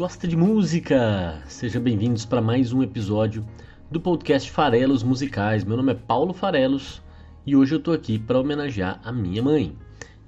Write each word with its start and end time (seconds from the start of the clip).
Gosta 0.00 0.26
de 0.26 0.34
música! 0.34 1.42
Sejam 1.46 1.82
bem-vindos 1.82 2.24
para 2.24 2.40
mais 2.40 2.72
um 2.72 2.82
episódio 2.82 3.46
do 3.90 4.00
podcast 4.00 4.50
Farelos 4.50 5.02
Musicais. 5.02 5.62
Meu 5.62 5.76
nome 5.76 5.92
é 5.92 5.94
Paulo 5.94 6.32
Farelos 6.32 7.02
e 7.44 7.54
hoje 7.54 7.74
eu 7.74 7.78
tô 7.78 7.92
aqui 7.92 8.18
para 8.18 8.40
homenagear 8.40 8.98
a 9.04 9.12
minha 9.12 9.42
mãe. 9.42 9.76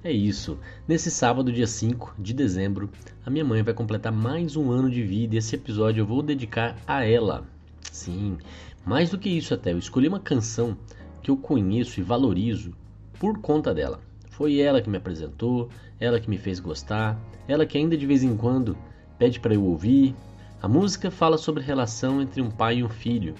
É 0.03 0.11
isso, 0.11 0.59
nesse 0.87 1.09
sábado, 1.09 1.51
dia 1.51 1.65
5 1.65 2.13
de 2.19 2.35
dezembro, 2.35 2.87
a 3.25 3.31
minha 3.31 3.43
mãe 3.43 3.63
vai 3.63 3.73
completar 3.73 4.11
mais 4.11 4.55
um 4.55 4.69
ano 4.69 4.91
de 4.91 5.01
vida 5.01 5.33
e 5.33 5.39
esse 5.39 5.55
episódio 5.55 6.01
eu 6.01 6.05
vou 6.05 6.21
dedicar 6.21 6.75
a 6.85 7.03
ela. 7.03 7.43
Sim, 7.91 8.37
mais 8.85 9.09
do 9.09 9.17
que 9.17 9.27
isso 9.27 9.55
até, 9.55 9.73
eu 9.73 9.79
escolhi 9.79 10.07
uma 10.07 10.19
canção 10.19 10.77
que 11.23 11.31
eu 11.31 11.35
conheço 11.35 11.99
e 11.99 12.03
valorizo 12.03 12.75
por 13.17 13.39
conta 13.39 13.73
dela. 13.73 13.99
Foi 14.29 14.59
ela 14.59 14.83
que 14.83 14.89
me 14.89 14.97
apresentou, 14.97 15.67
ela 15.99 16.19
que 16.19 16.29
me 16.29 16.37
fez 16.37 16.59
gostar, 16.59 17.19
ela 17.47 17.65
que 17.65 17.75
ainda 17.75 17.97
de 17.97 18.05
vez 18.05 18.23
em 18.23 18.37
quando 18.37 18.77
pede 19.17 19.39
para 19.39 19.53
eu 19.53 19.63
ouvir. 19.63 20.15
A 20.61 20.67
música 20.67 21.11
fala 21.11 21.37
sobre 21.37 21.63
relação 21.63 22.21
entre 22.21 22.41
um 22.41 22.49
pai 22.49 22.77
e 22.77 22.83
um 22.83 22.89
filho, 22.89 23.35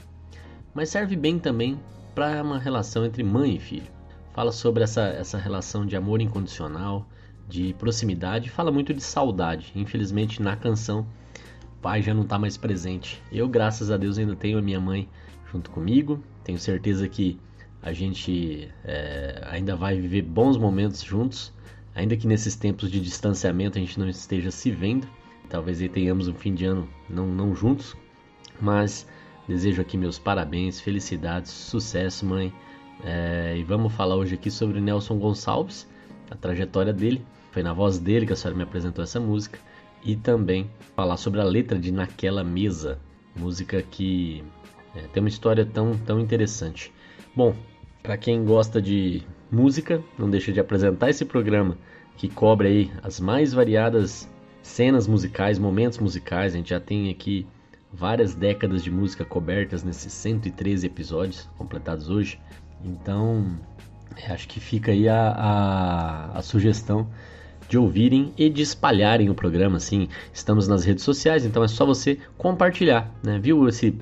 mas 0.74 0.90
serve 0.90 1.16
bem 1.16 1.40
também 1.40 1.80
para 2.14 2.44
uma 2.44 2.60
relação 2.60 3.06
entre 3.06 3.24
mãe 3.24 3.56
e 3.56 3.60
filho. 3.60 3.92
Fala 4.34 4.52
sobre 4.52 4.84
essa, 4.84 5.04
essa 5.04 5.38
relação 5.38 5.86
de 5.86 5.96
amor 5.96 6.22
incondicional, 6.22 7.08
de 7.48 7.74
proximidade, 7.76 8.50
fala 8.50 8.72
muito 8.72 8.94
de 8.94 9.02
saudade. 9.02 9.72
Infelizmente 9.76 10.42
na 10.42 10.56
canção 10.56 11.06
o 11.78 11.82
pai 11.82 12.02
já 12.02 12.14
não 12.14 12.24
está 12.24 12.40
mais 12.40 12.58
presente. 12.58 13.22
Eu, 13.32 13.48
graças 13.48 13.92
a 13.92 13.98
Deus, 13.98 14.18
ainda 14.18 14.36
tenho 14.36 14.58
a 14.58 14.62
minha 14.62 14.80
mãe 14.80 15.08
junto 15.52 15.70
comigo. 15.70 16.24
Tenho 16.44 16.58
certeza 16.58 17.08
que 17.08 17.40
a 17.82 17.92
gente 17.92 18.70
é, 18.86 19.46
ainda 19.52 19.76
vai 19.76 20.00
viver 20.00 20.22
bons 20.22 20.58
momentos 20.58 21.04
juntos, 21.04 21.54
ainda 21.94 22.16
que 22.16 22.26
nesses 22.26 22.56
tempos 22.56 22.90
de 22.90 23.00
distanciamento 23.00 23.78
a 23.78 23.82
gente 23.82 24.00
não 24.00 24.08
esteja 24.08 24.50
se 24.50 24.72
vendo. 24.72 25.06
Talvez 25.54 25.80
aí 25.84 25.88
tenhamos 25.88 26.28
um 26.28 26.34
fim 26.34 26.56
de 26.56 26.66
ano 26.66 26.90
não, 27.08 27.28
não 27.28 27.54
juntos, 27.54 27.96
mas 28.60 29.08
desejo 29.48 29.84
aqui 29.84 29.96
meus 29.96 30.18
parabéns, 30.18 30.82
felicidades, 30.82 31.52
sucesso, 31.52 32.26
mãe. 32.26 32.52
É, 33.06 33.56
e 33.56 33.64
vamos 33.64 33.94
falar 33.94 34.16
hoje 34.16 34.34
aqui 34.34 34.50
sobre 34.50 34.82
Nelson 34.82 35.20
Gonçalves, 35.20 35.88
a 36.32 36.36
trajetória 36.36 36.92
dele. 36.92 37.24
Foi 37.52 37.62
na 37.62 37.72
voz 37.72 38.00
dele 38.00 38.26
que 38.26 38.34
a 38.34 38.36
senhora 38.36 38.58
me 38.58 38.64
apresentou 38.64 39.04
essa 39.04 39.20
música. 39.20 39.60
E 40.04 40.16
também 40.16 40.72
falar 40.96 41.18
sobre 41.18 41.40
a 41.40 41.44
letra 41.44 41.78
de 41.78 41.92
Naquela 41.92 42.44
Mesa, 42.44 42.98
música 43.36 43.80
que 43.84 44.44
é, 44.96 45.02
tem 45.02 45.22
uma 45.22 45.30
história 45.30 45.64
tão, 45.64 45.96
tão 46.00 46.20
interessante. 46.20 46.92
Bom, 47.36 47.56
para 48.02 48.18
quem 48.18 48.44
gosta 48.44 48.82
de 48.82 49.22
música, 49.52 50.04
não 50.18 50.32
deixa 50.32 50.52
de 50.52 50.60
apresentar 50.60 51.12
esse 51.12 51.24
programa 51.24 51.78
que 52.18 52.28
cobre 52.28 52.68
aí 52.68 52.92
as 53.04 53.20
mais 53.20 53.54
variadas 53.54 54.33
cenas 54.64 55.06
musicais, 55.06 55.60
momentos 55.60 56.00
musicais. 56.00 56.54
A 56.54 56.58
gente 56.58 56.72
já 56.72 56.80
tem 56.80 57.12
aqui 57.12 57.46
várias 57.92 58.34
décadas 58.34 58.84
de 58.84 58.90
música 58.90 59.24
cobertas 59.24 59.84
nesses 59.84 60.12
113 60.14 60.88
episódios 60.88 61.48
completados 61.58 62.10
hoje. 62.10 62.40
Então, 62.84 63.60
acho 64.28 64.48
que 64.48 64.60
fica 64.60 64.92
aí 64.92 65.08
a, 65.08 65.30
a, 65.30 66.40
a 66.40 66.42
sugestão 66.42 67.08
de 67.70 67.78
ouvirem 67.78 68.34
e 68.38 68.50
de 68.50 68.62
espalharem 68.62 69.30
o 69.30 69.36
programa. 69.36 69.78
Assim, 69.78 70.08
estamos 70.34 70.68
nas 70.68 70.84
redes 70.84 71.04
sociais, 71.04 71.46
então 71.46 71.64
é 71.64 71.68
só 71.68 71.86
você 71.86 72.18
compartilhar, 72.38 73.12
né? 73.24 73.40
Viu 73.40 73.68
esse 73.68 73.96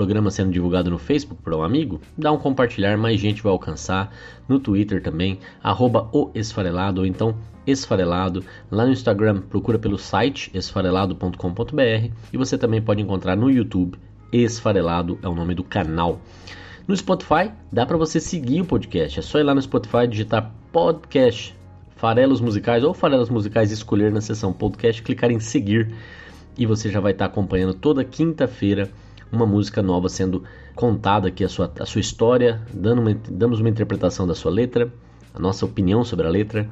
programa 0.00 0.30
sendo 0.30 0.50
divulgado 0.50 0.88
no 0.90 0.98
Facebook 0.98 1.42
para 1.42 1.54
um 1.54 1.62
amigo, 1.62 2.00
dá 2.16 2.32
um 2.32 2.38
compartilhar, 2.38 2.96
mais 2.96 3.20
gente 3.20 3.42
vai 3.42 3.52
alcançar. 3.52 4.10
No 4.48 4.58
Twitter 4.58 5.02
também, 5.02 5.38
arroba 5.62 6.10
esfarelado, 6.34 7.02
ou 7.02 7.06
então 7.06 7.36
esfarelado. 7.66 8.42
Lá 8.70 8.86
no 8.86 8.92
Instagram, 8.92 9.42
procura 9.42 9.78
pelo 9.78 9.98
site 9.98 10.50
esfarelado.com.br 10.54 12.14
e 12.32 12.36
você 12.38 12.56
também 12.56 12.80
pode 12.80 13.02
encontrar 13.02 13.36
no 13.36 13.50
YouTube, 13.50 13.98
Esfarelado 14.32 15.18
é 15.22 15.28
o 15.28 15.34
nome 15.34 15.54
do 15.54 15.62
canal. 15.62 16.18
No 16.88 16.96
Spotify, 16.96 17.52
dá 17.70 17.84
para 17.84 17.98
você 17.98 18.18
seguir 18.18 18.62
o 18.62 18.64
podcast. 18.64 19.18
É 19.18 19.22
só 19.22 19.38
ir 19.38 19.42
lá 19.42 19.54
no 19.54 19.60
Spotify 19.60 20.08
digitar 20.08 20.50
podcast 20.72 21.54
Farelos 21.94 22.40
Musicais 22.40 22.82
ou 22.82 22.94
Farelos 22.94 23.28
Musicais 23.28 23.70
escolher 23.70 24.10
na 24.10 24.22
seção 24.22 24.50
podcast, 24.50 25.02
clicar 25.02 25.30
em 25.30 25.40
seguir 25.40 25.92
e 26.56 26.64
você 26.64 26.88
já 26.88 27.00
vai 27.00 27.12
estar 27.12 27.26
acompanhando 27.26 27.74
toda 27.74 28.02
quinta-feira 28.02 28.90
uma 29.32 29.46
música 29.46 29.82
nova 29.82 30.08
sendo 30.08 30.42
contada 30.74 31.28
aqui 31.28 31.44
a 31.44 31.48
sua, 31.48 31.72
a 31.78 31.86
sua 31.86 32.00
história, 32.00 32.60
dando 32.72 33.00
uma, 33.00 33.14
damos 33.14 33.60
uma 33.60 33.68
interpretação 33.68 34.26
da 34.26 34.34
sua 34.34 34.50
letra, 34.50 34.92
a 35.34 35.38
nossa 35.38 35.64
opinião 35.64 36.04
sobre 36.04 36.26
a 36.26 36.30
letra 36.30 36.68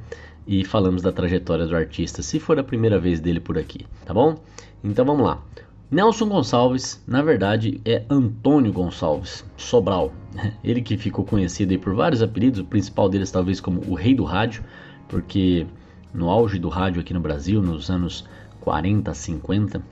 e 0.47 0.65
falamos 0.65 1.03
da 1.03 1.13
trajetória 1.13 1.67
do 1.67 1.77
artista, 1.77 2.23
se 2.23 2.41
for 2.41 2.59
a 2.59 2.65
primeira 2.65 2.99
vez 2.99 3.21
dele 3.21 3.41
por 3.41 3.59
aqui, 3.59 3.87
tá 4.05 4.15
bom? 4.15 4.37
Então 4.83 5.05
vamos 5.05 5.25
lá. 5.25 5.43
Nelson 5.91 6.29
Gonçalves, 6.29 7.03
na 7.07 7.23
verdade, 7.23 7.81
é 7.85 8.05
Antônio 8.11 8.73
Gonçalves 8.73 9.45
Sobral. 9.57 10.13
Ele 10.63 10.83
que 10.83 10.99
ficou 10.99 11.25
conhecido 11.25 11.73
aí 11.73 11.79
por 11.79 11.95
vários 11.95 12.21
apelidos, 12.21 12.61
o 12.61 12.65
principal 12.65 13.09
deles 13.09 13.31
talvez 13.31 13.59
como 13.61 13.81
o 13.87 13.95
Rei 13.95 14.15
do 14.15 14.25
Rádio, 14.25 14.63
porque 15.09 15.67
no 16.13 16.29
auge 16.29 16.59
do 16.59 16.69
rádio 16.69 17.01
aqui 17.01 17.15
no 17.15 17.21
Brasil, 17.21 17.63
nos 17.63 17.91
anos 17.91 18.27
40, 18.61 19.13
50 19.15 19.83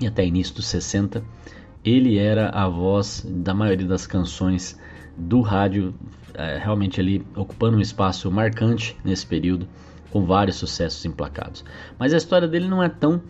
e 0.00 0.06
até 0.06 0.24
início 0.24 0.54
dos 0.54 0.66
60, 0.66 1.22
ele 1.84 2.18
era 2.18 2.48
a 2.50 2.68
voz 2.68 3.26
da 3.28 3.52
maioria 3.52 3.86
das 3.86 4.06
canções 4.06 4.78
do 5.16 5.40
rádio, 5.40 5.94
é, 6.34 6.58
realmente 6.58 7.00
ali 7.00 7.26
ocupando 7.34 7.76
um 7.76 7.80
espaço 7.80 8.30
marcante 8.30 8.96
nesse 9.04 9.26
período, 9.26 9.66
com 10.10 10.24
vários 10.24 10.56
sucessos 10.56 11.04
emplacados. 11.04 11.64
Mas 11.98 12.12
a 12.12 12.16
história 12.16 12.46
dele 12.46 12.68
não 12.68 12.82
é 12.82 12.88
tão 12.88 13.20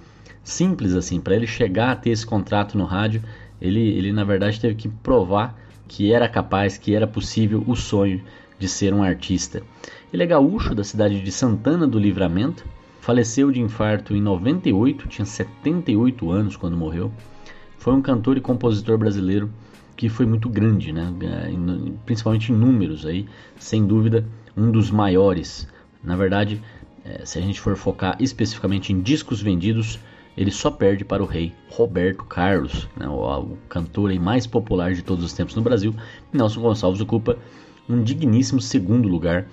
simples 0.43 0.95
assim. 0.95 1.21
Para 1.21 1.37
ele 1.37 1.47
chegar 1.47 1.93
a 1.93 1.97
ter 1.97 2.11
esse 2.11 2.27
contrato 2.27 2.77
no 2.77 2.85
rádio, 2.85 3.23
ele, 3.61 3.81
ele 3.81 4.13
na 4.13 4.25
verdade 4.25 4.61
teve 4.61 4.75
que 4.75 4.89
provar 4.89 5.57
que 5.89 6.13
era 6.13 6.29
capaz, 6.29 6.77
que 6.77 6.95
era 6.95 7.07
possível 7.07 7.63
o 7.67 7.77
sonho 7.77 8.23
de 8.59 8.69
ser 8.69 8.93
um 8.93 9.03
artista. 9.03 9.63
Ele 10.13 10.23
é 10.23 10.27
gaúcho 10.27 10.75
da 10.75 10.85
cidade 10.85 11.21
de 11.21 11.33
Santana 11.33 11.87
do 11.87 11.99
Livramento, 11.99 12.65
faleceu 13.01 13.51
de 13.51 13.61
infarto 13.61 14.15
em 14.15 14.21
98, 14.21 15.09
tinha 15.09 15.25
78 15.25 16.31
anos 16.31 16.57
quando 16.57 16.77
morreu 16.77 17.13
foi 17.83 17.93
um 17.95 18.01
cantor 18.01 18.37
e 18.37 18.41
compositor 18.41 18.97
brasileiro 18.97 19.51
que 19.97 20.09
foi 20.09 20.25
muito 20.25 20.49
grande, 20.49 20.93
né? 20.93 21.13
principalmente 22.07 22.53
em 22.53 22.55
números 22.55 23.05
aí, 23.05 23.27
sem 23.59 23.85
dúvida 23.85 24.25
um 24.57 24.71
dos 24.71 24.89
maiores. 24.89 25.67
Na 26.01 26.15
verdade, 26.15 26.63
é, 27.05 27.25
se 27.25 27.41
a 27.41 27.43
gente 27.43 27.61
for 27.61 27.75
focar 27.75 28.17
especificamente 28.21 28.93
em 28.93 29.01
discos 29.01 29.43
vendidos, 29.43 29.99
ele 30.37 30.53
só 30.53 30.71
perde 30.71 31.05
para 31.05 31.25
o 31.25 31.27
rei 31.27 31.53
Roberto 31.71 32.25
Carlos, 32.25 32.89
né? 32.97 33.09
o, 33.09 33.41
o, 33.41 33.59
cantor 33.69 34.15
mais 34.15 34.47
popular 34.47 34.95
de 34.95 35.03
todos 35.03 35.25
os 35.25 35.33
tempos 35.33 35.57
no 35.57 35.63
Brasil. 35.63 35.93
Nelson 36.33 36.61
Gonçalves 36.61 37.01
ocupa 37.01 37.37
um 37.89 38.01
digníssimo 38.01 38.61
segundo 38.61 39.09
lugar, 39.09 39.49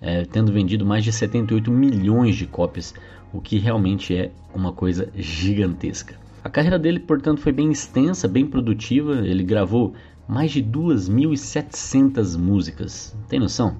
é, 0.00 0.24
tendo 0.24 0.50
vendido 0.50 0.86
mais 0.86 1.04
de 1.04 1.12
78 1.12 1.70
milhões 1.70 2.34
de 2.34 2.46
cópias, 2.46 2.94
o 3.30 3.42
que 3.42 3.58
realmente 3.58 4.16
é 4.16 4.30
uma 4.54 4.72
coisa 4.72 5.12
gigantesca. 5.14 6.23
A 6.44 6.50
carreira 6.50 6.78
dele, 6.78 7.00
portanto, 7.00 7.40
foi 7.40 7.52
bem 7.52 7.72
extensa, 7.72 8.28
bem 8.28 8.46
produtiva. 8.46 9.14
Ele 9.26 9.42
gravou 9.42 9.94
mais 10.28 10.52
de 10.52 10.62
2.700 10.62 12.36
músicas. 12.38 13.16
Tem 13.30 13.40
noção? 13.40 13.78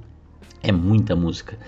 É 0.63 0.73
muita 0.73 1.15
música. 1.15 1.59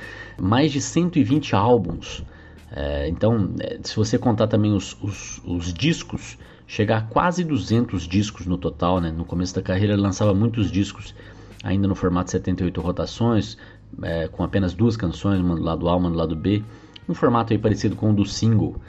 Mais 0.40 0.72
de 0.72 0.80
120 0.80 1.54
álbuns. 1.54 2.24
É, 2.72 3.06
então, 3.10 3.54
é, 3.60 3.78
se 3.82 3.94
você 3.94 4.18
contar 4.18 4.46
também 4.46 4.72
os, 4.72 4.96
os, 5.02 5.42
os, 5.44 5.72
discos, 5.72 6.38
chega 6.66 6.96
a 6.96 7.02
quase 7.02 7.44
200 7.44 8.08
discos 8.08 8.46
no 8.46 8.56
total. 8.56 8.98
Né? 8.98 9.10
No 9.10 9.26
começo 9.26 9.54
da 9.54 9.60
carreira, 9.60 9.92
ele 9.92 10.00
lançava 10.00 10.32
muitos 10.32 10.72
discos, 10.72 11.14
ainda 11.62 11.86
no 11.86 11.94
formato 11.94 12.30
78 12.30 12.80
rotações, 12.80 13.58
é, 14.02 14.28
com 14.28 14.42
apenas 14.42 14.72
duas 14.72 14.96
canções, 14.96 15.40
uma 15.40 15.56
do 15.56 15.62
lado 15.62 15.90
A, 15.90 15.94
uma 15.94 16.10
do 16.10 16.16
lado 16.16 16.34
B. 16.34 16.64
Um 17.06 17.12
formato 17.12 17.52
aí 17.52 17.58
parecido 17.58 17.94
com 17.94 18.10
o 18.10 18.14
do 18.14 18.24
single. 18.24 18.80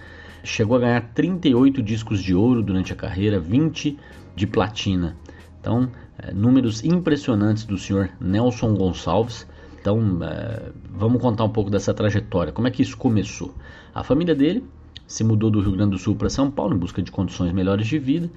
Chegou 0.44 0.78
a 0.78 0.80
ganhar 0.80 1.02
38 1.14 1.82
discos 1.82 2.22
de 2.22 2.34
ouro 2.34 2.62
durante 2.62 2.94
a 2.94 2.96
carreira, 2.96 3.40
20 3.40 3.98
de 4.36 4.48
platina. 4.48 5.16
Então, 5.60 5.90
é, 6.18 6.32
números 6.32 6.84
impressionantes 6.84 7.66
do 7.66 7.78
senhor 7.78 8.10
Nelson 8.20 8.74
Gonçalves. 8.76 9.48
Então, 9.80 10.20
é, 10.24 10.72
vamos 10.90 11.22
contar 11.22 11.44
um 11.44 11.50
pouco 11.50 11.70
dessa 11.70 11.94
trajetória. 11.94 12.54
Como 12.54 12.68
é 12.68 12.72
que 12.72 12.82
isso 12.82 12.98
começou? 12.98 13.54
A 13.94 14.04
família 14.04 14.36
dele 14.36 14.64
se 15.08 15.24
mudou 15.24 15.50
do 15.50 15.62
Rio 15.62 15.72
Grande 15.72 15.92
do 15.92 15.98
Sul 15.98 16.16
para 16.16 16.30
São 16.30 16.52
Paulo 16.52 16.76
em 16.76 16.78
busca 16.78 17.02
de 17.02 17.12
condições 17.12 17.52
melhores 17.52 17.88
de 17.88 17.98
vida. 17.98 18.30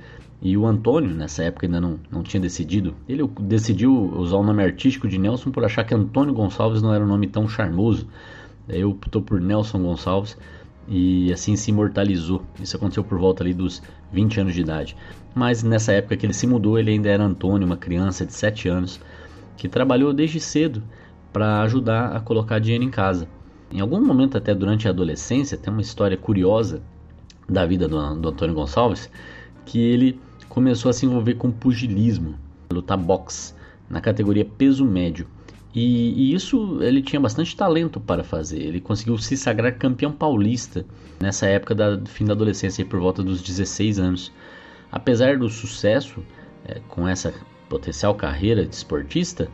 E 0.42 0.56
o 0.56 0.66
Antônio, 0.66 1.10
nessa 1.10 1.42
época, 1.42 1.66
ainda 1.66 1.80
não, 1.80 2.00
não 2.10 2.22
tinha 2.22 2.40
decidido. 2.40 2.94
Ele 3.06 3.28
decidiu 3.40 3.92
usar 3.92 4.36
o 4.36 4.42
nome 4.42 4.62
artístico 4.62 5.06
de 5.06 5.18
Nelson 5.18 5.50
por 5.50 5.64
achar 5.64 5.84
que 5.84 5.94
Antônio 5.94 6.32
Gonçalves 6.32 6.80
não 6.80 6.94
era 6.94 7.04
um 7.04 7.08
nome 7.08 7.26
tão 7.26 7.46
charmoso. 7.46 8.06
Daí 8.66 8.82
optou 8.84 9.20
por 9.20 9.40
Nelson 9.40 9.82
Gonçalves 9.82 10.38
e 10.88 11.32
assim 11.32 11.56
se 11.56 11.70
imortalizou. 11.70 12.42
Isso 12.60 12.76
aconteceu 12.76 13.04
por 13.04 13.18
volta 13.18 13.42
ali 13.42 13.54
dos 13.54 13.82
20 14.12 14.40
anos 14.40 14.54
de 14.54 14.60
idade. 14.60 14.96
Mas 15.34 15.62
nessa 15.62 15.92
época 15.92 16.16
que 16.16 16.26
ele 16.26 16.32
se 16.32 16.46
mudou, 16.46 16.78
ele 16.78 16.90
ainda 16.90 17.08
era 17.08 17.24
Antônio, 17.24 17.66
uma 17.66 17.76
criança 17.76 18.26
de 18.26 18.32
7 18.32 18.68
anos, 18.68 19.00
que 19.56 19.68
trabalhou 19.68 20.12
desde 20.12 20.40
cedo 20.40 20.82
para 21.32 21.62
ajudar 21.62 22.16
a 22.16 22.20
colocar 22.20 22.58
dinheiro 22.58 22.84
em 22.84 22.90
casa. 22.90 23.28
Em 23.72 23.80
algum 23.80 24.04
momento, 24.04 24.36
até 24.36 24.52
durante 24.54 24.88
a 24.88 24.90
adolescência, 24.90 25.56
tem 25.56 25.72
uma 25.72 25.82
história 25.82 26.16
curiosa 26.16 26.82
da 27.48 27.64
vida 27.64 27.86
do, 27.86 28.16
do 28.16 28.28
Antônio 28.28 28.54
Gonçalves, 28.54 29.10
que 29.64 29.78
ele 29.78 30.20
começou 30.48 30.88
a 30.88 30.92
se 30.92 31.06
envolver 31.06 31.34
com 31.34 31.50
pugilismo, 31.50 32.34
lutar 32.72 32.98
boxe, 32.98 33.54
na 33.88 34.00
categoria 34.00 34.44
peso 34.44 34.84
médio. 34.84 35.26
E, 35.74 36.30
e, 36.30 36.34
isso 36.34 36.82
ele 36.82 37.00
tinha 37.00 37.20
bastante 37.20 37.56
talento 37.56 38.00
para 38.00 38.24
fazer. 38.24 38.60
Ele 38.60 38.80
conseguiu 38.80 39.16
se 39.18 39.36
sagrar 39.36 39.76
campeão 39.78 40.10
paulista 40.10 40.84
nessa 41.20 41.46
época 41.46 41.74
da, 41.74 41.96
do 41.96 42.08
fim 42.08 42.24
da 42.24 42.32
adolescência, 42.32 42.84
por 42.84 42.98
volta 42.98 43.22
dos 43.22 43.40
16 43.40 43.98
anos. 43.98 44.32
Apesar 44.90 45.38
do 45.38 45.48
sucesso 45.48 46.22
é, 46.64 46.80
com 46.88 47.06
essa 47.06 47.32
potencial 47.68 48.14
carreira 48.14 48.66
de 48.66 48.74
esportista, 48.74 49.48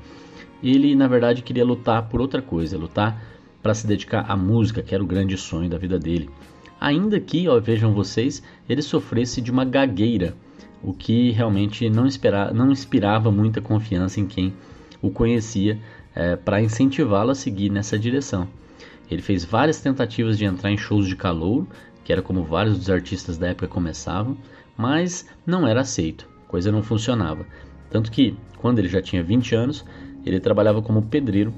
ele 0.63 0.97
na 0.97 1.07
verdade 1.07 1.43
queria 1.43 1.65
lutar 1.65 2.09
por 2.09 2.21
outra 2.21 2.41
coisa, 2.41 2.79
lutar 2.79 3.23
para 3.63 3.75
se 3.75 3.87
dedicar 3.87 4.25
à 4.31 4.37
música, 4.37 4.83
que 4.83 4.95
era 4.95 5.05
o 5.05 5.07
grande 5.07 5.37
sonho 5.37 5.69
da 5.69 5.77
vida 5.77 5.99
dele. 5.99 6.31
Ainda 6.81 7.19
que, 7.21 7.49
ó, 7.49 7.59
vejam 7.61 7.93
vocês, 7.93 8.43
ele 8.69 8.81
sofresse 8.81 9.41
de 9.41 9.51
uma 9.51 9.65
gagueira, 9.65 10.35
o 10.83 10.93
que 10.93 11.31
realmente 11.31 11.91
não, 11.91 12.07
esperava, 12.07 12.53
não 12.53 12.71
inspirava 12.71 13.31
muita 13.31 13.61
confiança 13.61 14.21
em 14.21 14.27
quem 14.27 14.55
o 15.03 15.11
conhecia 15.11 15.79
é, 16.17 16.35
para 16.35 16.63
incentivá-lo 16.63 17.31
a 17.31 17.35
seguir 17.35 17.71
nessa 17.71 17.99
direção. 17.99 18.49
Ele 19.11 19.21
fez 19.23 19.45
várias 19.45 19.81
tentativas 19.81 20.39
de 20.39 20.47
entrar 20.47 20.73
em 20.73 20.79
shows 20.79 21.07
de 21.07 21.15
calouro, 21.15 21.69
que 22.03 22.13
era 22.13 22.23
como 22.23 22.43
vários 22.43 22.79
dos 22.79 22.91
artistas 22.91 23.37
da 23.37 23.49
época 23.49 23.69
começavam, 23.69 24.37
mas 24.77 25.29
não 25.47 25.69
era 25.69 25.83
aceito, 25.83 26.27
coisa 26.49 26.73
não 26.73 26.83
funcionava. 26.83 27.47
Tanto 27.91 28.11
que, 28.11 28.37
quando 28.59 28.79
ele 28.79 28.89
já 28.89 29.03
tinha 29.03 29.23
20 29.23 29.55
anos, 29.55 29.85
ele 30.25 30.41
trabalhava 30.41 30.83
como 30.83 31.03
pedreiro 31.03 31.55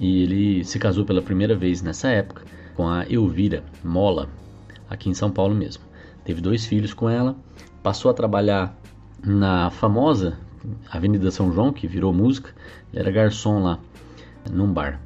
e 0.00 0.22
ele 0.22 0.64
se 0.64 0.78
casou 0.78 1.04
pela 1.04 1.22
primeira 1.22 1.56
vez 1.56 1.82
nessa 1.82 2.08
época 2.08 2.42
com 2.74 2.88
a 2.88 3.04
Elvira 3.08 3.64
Mola, 3.82 4.28
aqui 4.88 5.08
em 5.08 5.14
São 5.14 5.30
Paulo 5.30 5.54
mesmo. 5.54 5.82
Teve 6.24 6.40
dois 6.40 6.64
filhos 6.64 6.94
com 6.94 7.08
ela, 7.08 7.36
passou 7.82 8.10
a 8.10 8.14
trabalhar 8.14 8.78
na 9.24 9.70
famosa 9.70 10.38
Avenida 10.90 11.30
São 11.30 11.52
João, 11.52 11.72
que 11.72 11.86
virou 11.86 12.12
música, 12.12 12.54
ele 12.92 13.02
era 13.02 13.10
garçom 13.10 13.62
lá, 13.62 13.80
num 14.50 14.72
bar. 14.72 15.00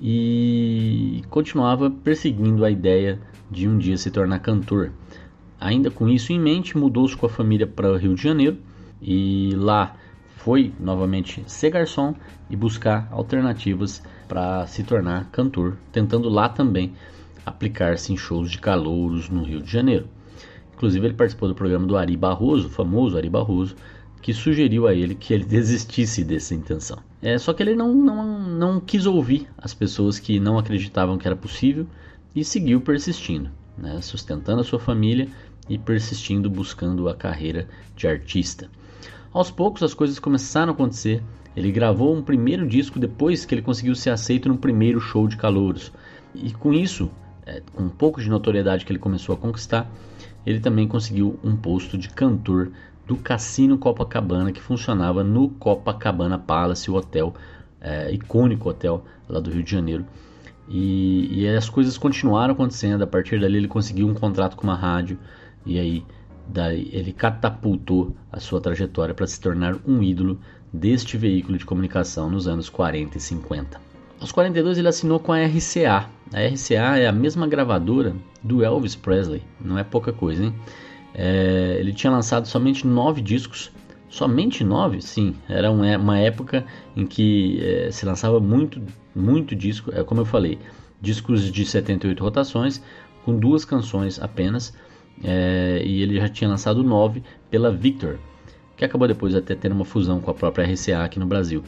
E 0.00 1.22
continuava 1.28 1.90
perseguindo 1.90 2.64
a 2.64 2.70
ideia 2.70 3.20
de 3.50 3.68
um 3.68 3.76
dia 3.76 3.96
se 3.96 4.10
tornar 4.10 4.38
cantor. 4.38 4.92
Ainda 5.60 5.90
com 5.90 6.08
isso 6.08 6.32
em 6.32 6.40
mente, 6.40 6.78
mudou-se 6.78 7.16
com 7.16 7.26
a 7.26 7.30
família 7.30 7.66
para 7.66 7.92
o 7.92 7.96
Rio 7.96 8.14
de 8.14 8.22
Janeiro 8.22 8.58
e 9.02 9.52
lá 9.54 9.94
foi 10.36 10.72
novamente 10.80 11.42
ser 11.46 11.70
garçom 11.70 12.14
e 12.48 12.56
buscar 12.56 13.08
alternativas 13.10 14.02
para 14.26 14.66
se 14.66 14.82
tornar 14.82 15.28
cantor, 15.30 15.76
tentando 15.92 16.28
lá 16.30 16.48
também 16.48 16.94
aplicar-se 17.44 18.12
em 18.12 18.16
shows 18.16 18.50
de 18.50 18.58
calouros 18.58 19.28
no 19.28 19.42
Rio 19.42 19.60
de 19.60 19.70
Janeiro. 19.70 20.08
Inclusive 20.74 21.08
ele 21.08 21.14
participou 21.14 21.48
do 21.48 21.54
programa 21.54 21.86
do 21.86 21.96
Ari 21.96 22.16
Barroso, 22.16 22.70
famoso 22.70 23.18
Ari 23.18 23.28
Barroso, 23.28 23.76
que 24.22 24.32
sugeriu 24.32 24.86
a 24.86 24.94
ele 24.94 25.14
que 25.14 25.34
ele 25.34 25.44
desistisse 25.46 26.24
dessa 26.24 26.54
intenção. 26.54 27.09
É, 27.22 27.36
só 27.36 27.52
que 27.52 27.62
ele 27.62 27.74
não, 27.74 27.94
não, 27.94 28.40
não 28.40 28.80
quis 28.80 29.04
ouvir 29.06 29.46
as 29.58 29.74
pessoas 29.74 30.18
que 30.18 30.40
não 30.40 30.58
acreditavam 30.58 31.18
que 31.18 31.26
era 31.26 31.36
possível 31.36 31.86
e 32.34 32.42
seguiu 32.44 32.80
persistindo, 32.80 33.50
né, 33.76 34.00
sustentando 34.00 34.60
a 34.60 34.64
sua 34.64 34.78
família 34.78 35.28
e 35.68 35.76
persistindo 35.76 36.48
buscando 36.48 37.08
a 37.08 37.14
carreira 37.14 37.68
de 37.94 38.06
artista. 38.06 38.70
Aos 39.32 39.50
poucos 39.50 39.82
as 39.82 39.94
coisas 39.94 40.18
começaram 40.18 40.72
a 40.72 40.74
acontecer. 40.74 41.22
Ele 41.54 41.70
gravou 41.70 42.14
um 42.14 42.22
primeiro 42.22 42.66
disco 42.66 42.98
depois 42.98 43.44
que 43.44 43.54
ele 43.54 43.62
conseguiu 43.62 43.94
ser 43.94 44.10
aceito 44.10 44.48
no 44.48 44.56
primeiro 44.56 45.00
show 45.00 45.28
de 45.28 45.36
calouros. 45.36 45.92
E 46.34 46.52
com 46.52 46.72
isso, 46.72 47.10
é, 47.44 47.62
com 47.74 47.84
um 47.84 47.88
pouco 47.88 48.20
de 48.20 48.28
notoriedade 48.28 48.84
que 48.84 48.92
ele 48.92 48.98
começou 48.98 49.34
a 49.34 49.38
conquistar, 49.38 49.90
ele 50.46 50.58
também 50.58 50.88
conseguiu 50.88 51.38
um 51.44 51.54
posto 51.54 51.98
de 51.98 52.08
cantor 52.08 52.72
do 53.10 53.16
Cassino 53.16 53.76
Copacabana 53.76 54.52
que 54.52 54.60
funcionava 54.60 55.24
no 55.24 55.48
Copacabana 55.48 56.38
Palace, 56.38 56.88
o 56.88 56.94
hotel, 56.94 57.34
é, 57.80 58.12
icônico 58.12 58.68
hotel 58.68 59.04
lá 59.28 59.40
do 59.40 59.50
Rio 59.50 59.64
de 59.64 59.70
Janeiro. 59.72 60.06
E, 60.68 61.40
e 61.40 61.48
as 61.48 61.68
coisas 61.68 61.98
continuaram 61.98 62.54
acontecendo. 62.54 63.02
A 63.02 63.08
partir 63.08 63.40
dali 63.40 63.56
ele 63.56 63.66
conseguiu 63.66 64.06
um 64.06 64.14
contrato 64.14 64.56
com 64.56 64.62
uma 64.62 64.76
rádio 64.76 65.18
e 65.66 65.76
aí 65.76 66.04
Daí 66.52 66.90
ele 66.92 67.12
catapultou 67.12 68.16
a 68.32 68.40
sua 68.40 68.60
trajetória 68.60 69.14
para 69.14 69.26
se 69.26 69.40
tornar 69.40 69.76
um 69.86 70.02
ídolo 70.02 70.40
deste 70.72 71.16
veículo 71.16 71.56
de 71.56 71.64
comunicação 71.64 72.28
nos 72.28 72.48
anos 72.48 72.68
40 72.68 73.16
e 73.16 73.20
50. 73.20 73.80
Aos 74.20 74.32
42 74.32 74.78
ele 74.78 74.88
assinou 74.88 75.20
com 75.20 75.32
a 75.32 75.44
RCA. 75.44 76.08
A 76.32 76.40
RCA 76.40 76.98
é 76.98 77.06
a 77.06 77.12
mesma 77.12 77.46
gravadora 77.46 78.14
do 78.42 78.64
Elvis 78.64 78.96
Presley, 78.96 79.42
não 79.60 79.78
é 79.78 79.84
pouca 79.84 80.12
coisa, 80.12 80.44
hein? 80.44 80.54
É, 81.14 81.76
ele 81.78 81.92
tinha 81.92 82.10
lançado 82.10 82.46
somente 82.46 82.86
nove 82.86 83.20
discos, 83.20 83.70
somente 84.08 84.62
nove, 84.64 85.00
sim. 85.00 85.34
Era 85.48 85.70
uma 85.70 86.18
época 86.18 86.64
em 86.96 87.06
que 87.06 87.60
é, 87.62 87.90
se 87.90 88.04
lançava 88.06 88.40
muito, 88.40 88.80
muito 89.14 89.54
disco, 89.54 89.90
é 89.94 90.02
como 90.02 90.20
eu 90.20 90.24
falei, 90.24 90.58
discos 91.00 91.50
de 91.50 91.64
78 91.64 92.22
rotações 92.22 92.82
com 93.24 93.38
duas 93.38 93.64
canções 93.64 94.20
apenas 94.20 94.74
é, 95.22 95.82
e 95.84 96.02
ele 96.02 96.16
já 96.16 96.28
tinha 96.28 96.48
lançado 96.48 96.82
9 96.82 97.22
pela 97.50 97.70
Victor, 97.70 98.18
que 98.76 98.84
acabou 98.84 99.06
depois 99.06 99.34
até 99.34 99.54
tendo 99.54 99.72
uma 99.72 99.84
fusão 99.84 100.20
com 100.20 100.30
a 100.30 100.34
própria 100.34 100.64
RCA 100.64 101.04
aqui 101.04 101.18
no 101.18 101.26
Brasil. 101.26 101.62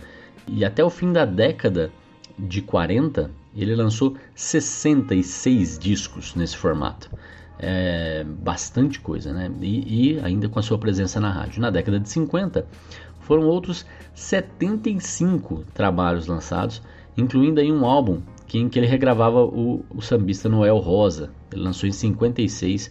E 0.48 0.64
até 0.64 0.82
o 0.82 0.90
fim 0.90 1.12
da 1.12 1.24
década 1.24 1.92
de 2.38 2.62
40, 2.62 3.30
ele 3.54 3.74
lançou 3.74 4.16
66 4.34 5.78
discos 5.78 6.34
nesse 6.34 6.56
formato. 6.56 7.10
É 7.64 8.24
bastante 8.24 8.98
coisa, 8.98 9.32
né? 9.32 9.48
E, 9.60 10.14
e, 10.14 10.20
ainda 10.20 10.48
com 10.48 10.58
a 10.58 10.62
sua 10.62 10.78
presença 10.78 11.20
na 11.20 11.30
rádio. 11.30 11.62
Na 11.62 11.70
década 11.70 12.00
de 12.00 12.08
50, 12.08 12.66
foram 13.20 13.44
outros 13.44 13.86
75 14.14 15.64
trabalhos 15.72 16.26
lançados, 16.26 16.82
incluindo 17.16 17.60
aí 17.60 17.70
um 17.70 17.86
álbum 17.86 18.20
que, 18.48 18.58
em 18.58 18.68
que 18.68 18.80
ele 18.80 18.86
regravava 18.86 19.44
o, 19.44 19.84
o 19.88 20.02
sambista 20.02 20.48
Noel 20.48 20.78
Rosa. 20.78 21.30
Ele 21.52 21.62
lançou 21.62 21.88
em 21.88 21.92
56 21.92 22.90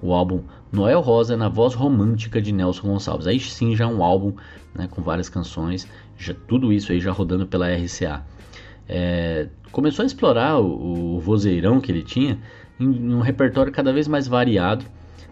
o 0.00 0.12
álbum 0.12 0.42
Noel 0.70 1.00
Rosa 1.00 1.36
na 1.36 1.48
voz 1.48 1.74
romântica 1.74 2.40
de 2.40 2.52
Nelson 2.52 2.86
Gonçalves. 2.86 3.26
Aí 3.26 3.40
sim 3.40 3.74
já 3.74 3.88
um 3.88 4.02
álbum 4.02 4.32
né, 4.74 4.86
com 4.88 5.02
várias 5.02 5.28
canções, 5.28 5.88
já, 6.16 6.34
tudo 6.46 6.72
isso 6.72 6.92
aí 6.92 7.00
já 7.00 7.10
rodando 7.10 7.46
pela 7.46 7.66
RCA. 7.68 8.24
É, 8.88 9.48
começou 9.72 10.02
a 10.02 10.06
explorar 10.06 10.60
o, 10.60 11.16
o 11.16 11.20
vozeirão 11.20 11.80
que 11.80 11.90
ele 11.90 12.02
tinha 12.02 12.38
em, 12.78 13.14
um 13.14 13.20
repertório 13.20 13.72
cada 13.72 13.92
vez 13.92 14.08
mais 14.08 14.26
variado. 14.26 14.84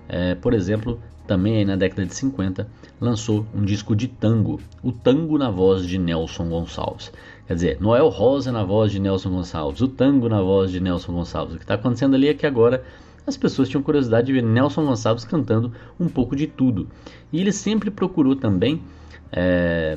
É, 0.09 0.35
por 0.35 0.53
exemplo, 0.53 1.01
também 1.27 1.65
na 1.65 1.77
década 1.77 2.05
de 2.05 2.15
50, 2.15 2.69
lançou 3.01 3.47
um 3.55 3.65
disco 3.65 3.95
de 3.95 4.09
tango, 4.09 4.61
o 4.83 4.93
tango 4.93 5.39
na 5.39 5.51
voz 5.51 5.87
de 5.87 5.99
Nelson 5.99 6.49
Gonçalves. 6.49 7.13
Quer 7.47 7.55
dizer, 7.55 7.81
Noel 7.81 8.09
Rosa 8.09 8.53
na 8.53 8.65
voz 8.65 8.93
de 8.93 8.99
Nelson 8.99 9.31
Gonçalves, 9.31 9.81
o 9.81 9.89
tango 9.89 10.29
na 10.29 10.43
voz 10.43 10.71
de 10.71 10.81
Nelson 10.81 11.13
Gonçalves. 11.13 11.55
O 11.55 11.59
que 11.59 11.65
está 11.65 11.75
acontecendo 11.75 12.15
ali 12.15 12.29
é 12.29 12.35
que 12.35 12.47
agora 12.47 12.85
as 13.27 13.37
pessoas 13.37 13.69
tinham 13.69 13.83
curiosidade 13.83 14.27
de 14.27 14.33
ver 14.33 14.43
Nelson 14.43 14.85
Gonçalves 14.85 15.25
cantando 15.25 15.73
um 15.99 16.09
pouco 16.09 16.35
de 16.35 16.47
tudo. 16.47 16.89
E 17.33 17.41
ele 17.41 17.53
sempre 17.53 17.91
procurou 17.91 18.35
também, 18.35 18.83
é, 19.31 19.97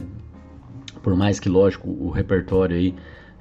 por 1.02 1.16
mais 1.16 1.40
que 1.40 1.50
lógico 1.50 1.90
o 1.90 2.10
repertório 2.10 2.78
aí, 2.78 2.96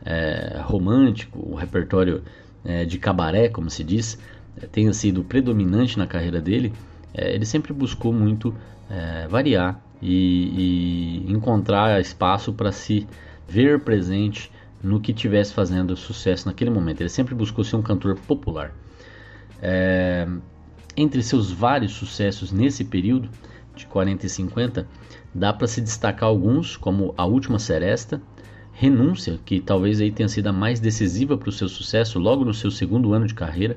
é, 0.04 0.60
romântico, 0.62 1.38
o 1.38 1.54
repertório 1.54 2.22
é, 2.64 2.84
de 2.84 2.98
cabaré, 2.98 3.48
como 3.48 3.68
se 3.68 3.84
diz, 3.84 4.18
é, 4.56 4.66
tenha 4.66 4.92
sido 4.92 5.22
predominante 5.22 5.98
na 5.98 6.06
carreira 6.06 6.40
dele, 6.40 6.72
é, 7.12 7.34
ele 7.34 7.44
sempre 7.44 7.72
buscou 7.72 8.12
muito 8.12 8.54
é, 8.90 9.26
variar 9.28 9.80
e, 10.00 11.24
e 11.26 11.32
encontrar 11.32 12.00
espaço 12.00 12.52
para 12.52 12.72
se 12.72 13.06
ver 13.48 13.80
presente 13.80 14.50
no 14.82 15.00
que 15.00 15.12
tivesse 15.12 15.52
fazendo 15.54 15.96
sucesso 15.96 16.46
naquele 16.46 16.70
momento. 16.70 17.00
Ele 17.00 17.08
sempre 17.08 17.34
buscou 17.34 17.64
ser 17.64 17.76
um 17.76 17.82
cantor 17.82 18.16
popular. 18.26 18.72
É, 19.62 20.28
entre 20.96 21.22
seus 21.22 21.50
vários 21.50 21.92
sucessos 21.92 22.52
nesse 22.52 22.84
período, 22.84 23.30
de 23.74 23.86
40 23.86 24.26
e 24.26 24.28
50, 24.28 24.86
dá 25.34 25.52
para 25.52 25.66
se 25.66 25.80
destacar 25.80 26.28
alguns, 26.28 26.76
como 26.76 27.14
A 27.16 27.24
Última 27.24 27.58
Seresta, 27.58 28.22
Renúncia, 28.74 29.38
que 29.44 29.60
talvez 29.60 30.00
aí 30.00 30.10
tenha 30.10 30.28
sido 30.28 30.48
a 30.48 30.52
mais 30.52 30.80
decisiva 30.80 31.38
para 31.38 31.48
o 31.48 31.52
seu 31.52 31.68
sucesso 31.68 32.18
logo 32.18 32.44
no 32.44 32.52
seu 32.52 32.70
segundo 32.70 33.12
ano 33.12 33.26
de 33.26 33.34
carreira, 33.34 33.76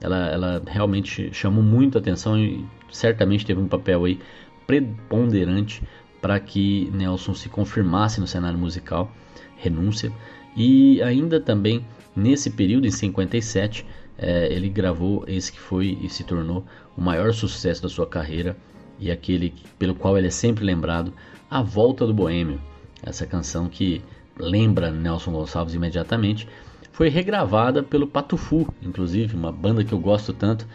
ela, 0.00 0.28
ela 0.28 0.62
realmente 0.66 1.32
chamou 1.32 1.62
muito 1.62 1.96
atenção 1.96 2.38
e 2.38 2.64
certamente 2.90 3.46
teve 3.46 3.60
um 3.60 3.68
papel 3.68 4.04
aí 4.04 4.18
preponderante 4.66 5.82
para 6.20 6.38
que 6.40 6.90
Nelson 6.92 7.34
se 7.34 7.48
confirmasse 7.48 8.20
no 8.20 8.26
cenário 8.26 8.58
musical, 8.58 9.12
Renúncia, 9.56 10.12
e 10.56 11.00
ainda 11.02 11.40
também 11.40 11.84
nesse 12.14 12.50
período, 12.50 12.86
em 12.86 12.90
57, 12.90 13.86
é, 14.18 14.52
ele 14.52 14.68
gravou 14.68 15.24
esse 15.26 15.52
que 15.52 15.60
foi 15.60 15.98
e 16.02 16.08
se 16.08 16.24
tornou 16.24 16.64
o 16.96 17.00
maior 17.00 17.32
sucesso 17.32 17.82
da 17.82 17.88
sua 17.88 18.06
carreira 18.06 18.56
e 18.98 19.10
aquele 19.10 19.54
pelo 19.78 19.94
qual 19.94 20.18
ele 20.18 20.26
é 20.26 20.30
sempre 20.30 20.64
lembrado, 20.64 21.12
A 21.50 21.62
Volta 21.62 22.06
do 22.06 22.14
Boêmio. 22.14 22.60
Essa 23.02 23.26
canção 23.26 23.68
que 23.68 24.02
lembra 24.38 24.90
Nelson 24.90 25.32
Gonçalves 25.32 25.74
imediatamente, 25.74 26.48
foi 26.92 27.08
regravada 27.08 27.82
pelo 27.82 28.06
Patufu, 28.06 28.72
inclusive, 28.82 29.34
uma 29.34 29.50
banda 29.50 29.82
que 29.82 29.92
eu 29.92 29.98
gosto 29.98 30.32
tanto, 30.32 30.66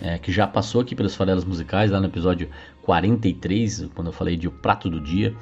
é, 0.00 0.18
que 0.18 0.32
já 0.32 0.46
passou 0.46 0.80
aqui 0.80 0.94
pelos 0.94 1.14
farelas 1.14 1.44
musicais, 1.44 1.90
lá 1.90 2.00
no 2.00 2.06
episódio 2.06 2.48
43, 2.82 3.88
quando 3.94 4.08
eu 4.08 4.12
falei 4.12 4.36
de 4.36 4.48
O 4.48 4.50
Prato 4.50 4.88
do 4.88 5.00
Dia. 5.00 5.34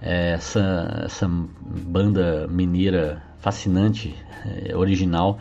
É, 0.00 0.32
essa, 0.32 1.02
essa 1.04 1.28
banda 1.28 2.46
mineira 2.48 3.22
fascinante, 3.38 4.14
é, 4.46 4.76
original, 4.76 5.38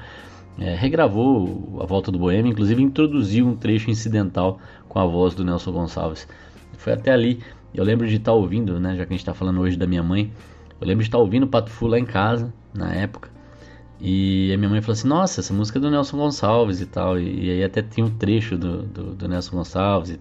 é, 0.60 0.74
regravou 0.74 1.80
A 1.82 1.86
Volta 1.86 2.12
do 2.12 2.18
Boêmio, 2.18 2.52
inclusive 2.52 2.82
introduziu 2.82 3.48
um 3.48 3.56
trecho 3.56 3.92
incidental 3.92 4.60
com 4.88 5.00
a 5.00 5.06
voz 5.06 5.36
do 5.36 5.44
Nelson 5.44 5.72
Gonçalves. 5.72 6.28
Foi 6.78 6.94
até 6.94 7.12
ali, 7.12 7.40
eu 7.74 7.84
lembro 7.84 8.08
de 8.08 8.16
estar 8.16 8.34
ouvindo, 8.34 8.80
né, 8.80 8.96
já 8.96 9.06
que 9.06 9.14
a 9.14 9.16
gente 9.16 9.22
está 9.22 9.34
falando 9.34 9.62
hoje 9.62 9.78
da 9.78 9.86
minha 9.86 10.02
mãe, 10.02 10.32
eu 10.80 10.88
lembro 10.88 11.04
de 11.04 11.10
estar 11.10 11.18
ouvindo 11.18 11.48
Pato 11.48 11.70
Fu 11.70 11.88
lá 11.88 12.00
em 12.00 12.06
casa, 12.06 12.54
na 12.74 12.94
época, 12.94 13.30
e 14.00 14.52
a 14.54 14.58
minha 14.58 14.70
mãe 14.70 14.82
falou 14.82 14.94
assim: 14.94 15.08
Nossa, 15.08 15.42
essa 15.42 15.54
música 15.54 15.80
é 15.80 15.82
do 15.82 15.90
Nelson 15.90 16.18
Gonçalves 16.18 16.82
e 16.82 16.86
tal. 16.86 17.20
E, 17.20 17.46
e 17.46 17.52
aí 17.52 17.64
até 17.64 17.82
tinha 17.82 18.06
um 18.06 18.10
trecho 18.10 18.58
do, 18.58 18.84
do, 18.84 19.16
do 19.16 19.28
Nelson 19.28 19.58
Gonçalves. 19.58 20.12
E, 20.12 20.20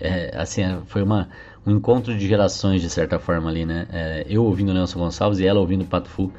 é, 0.00 0.32
assim, 0.36 0.62
é, 0.62 0.78
foi 0.86 1.02
uma, 1.02 1.28
um 1.66 1.72
encontro 1.72 2.16
de 2.16 2.26
gerações, 2.26 2.80
de 2.80 2.88
certa 2.88 3.18
forma, 3.18 3.50
ali, 3.50 3.66
né? 3.66 3.86
É, 3.90 4.26
eu 4.28 4.44
ouvindo 4.44 4.72
Nelson 4.72 5.00
Gonçalves 5.00 5.40
e 5.40 5.46
ela 5.46 5.58
ouvindo 5.58 5.84
Pato 5.84 6.08
Fu 6.08 6.32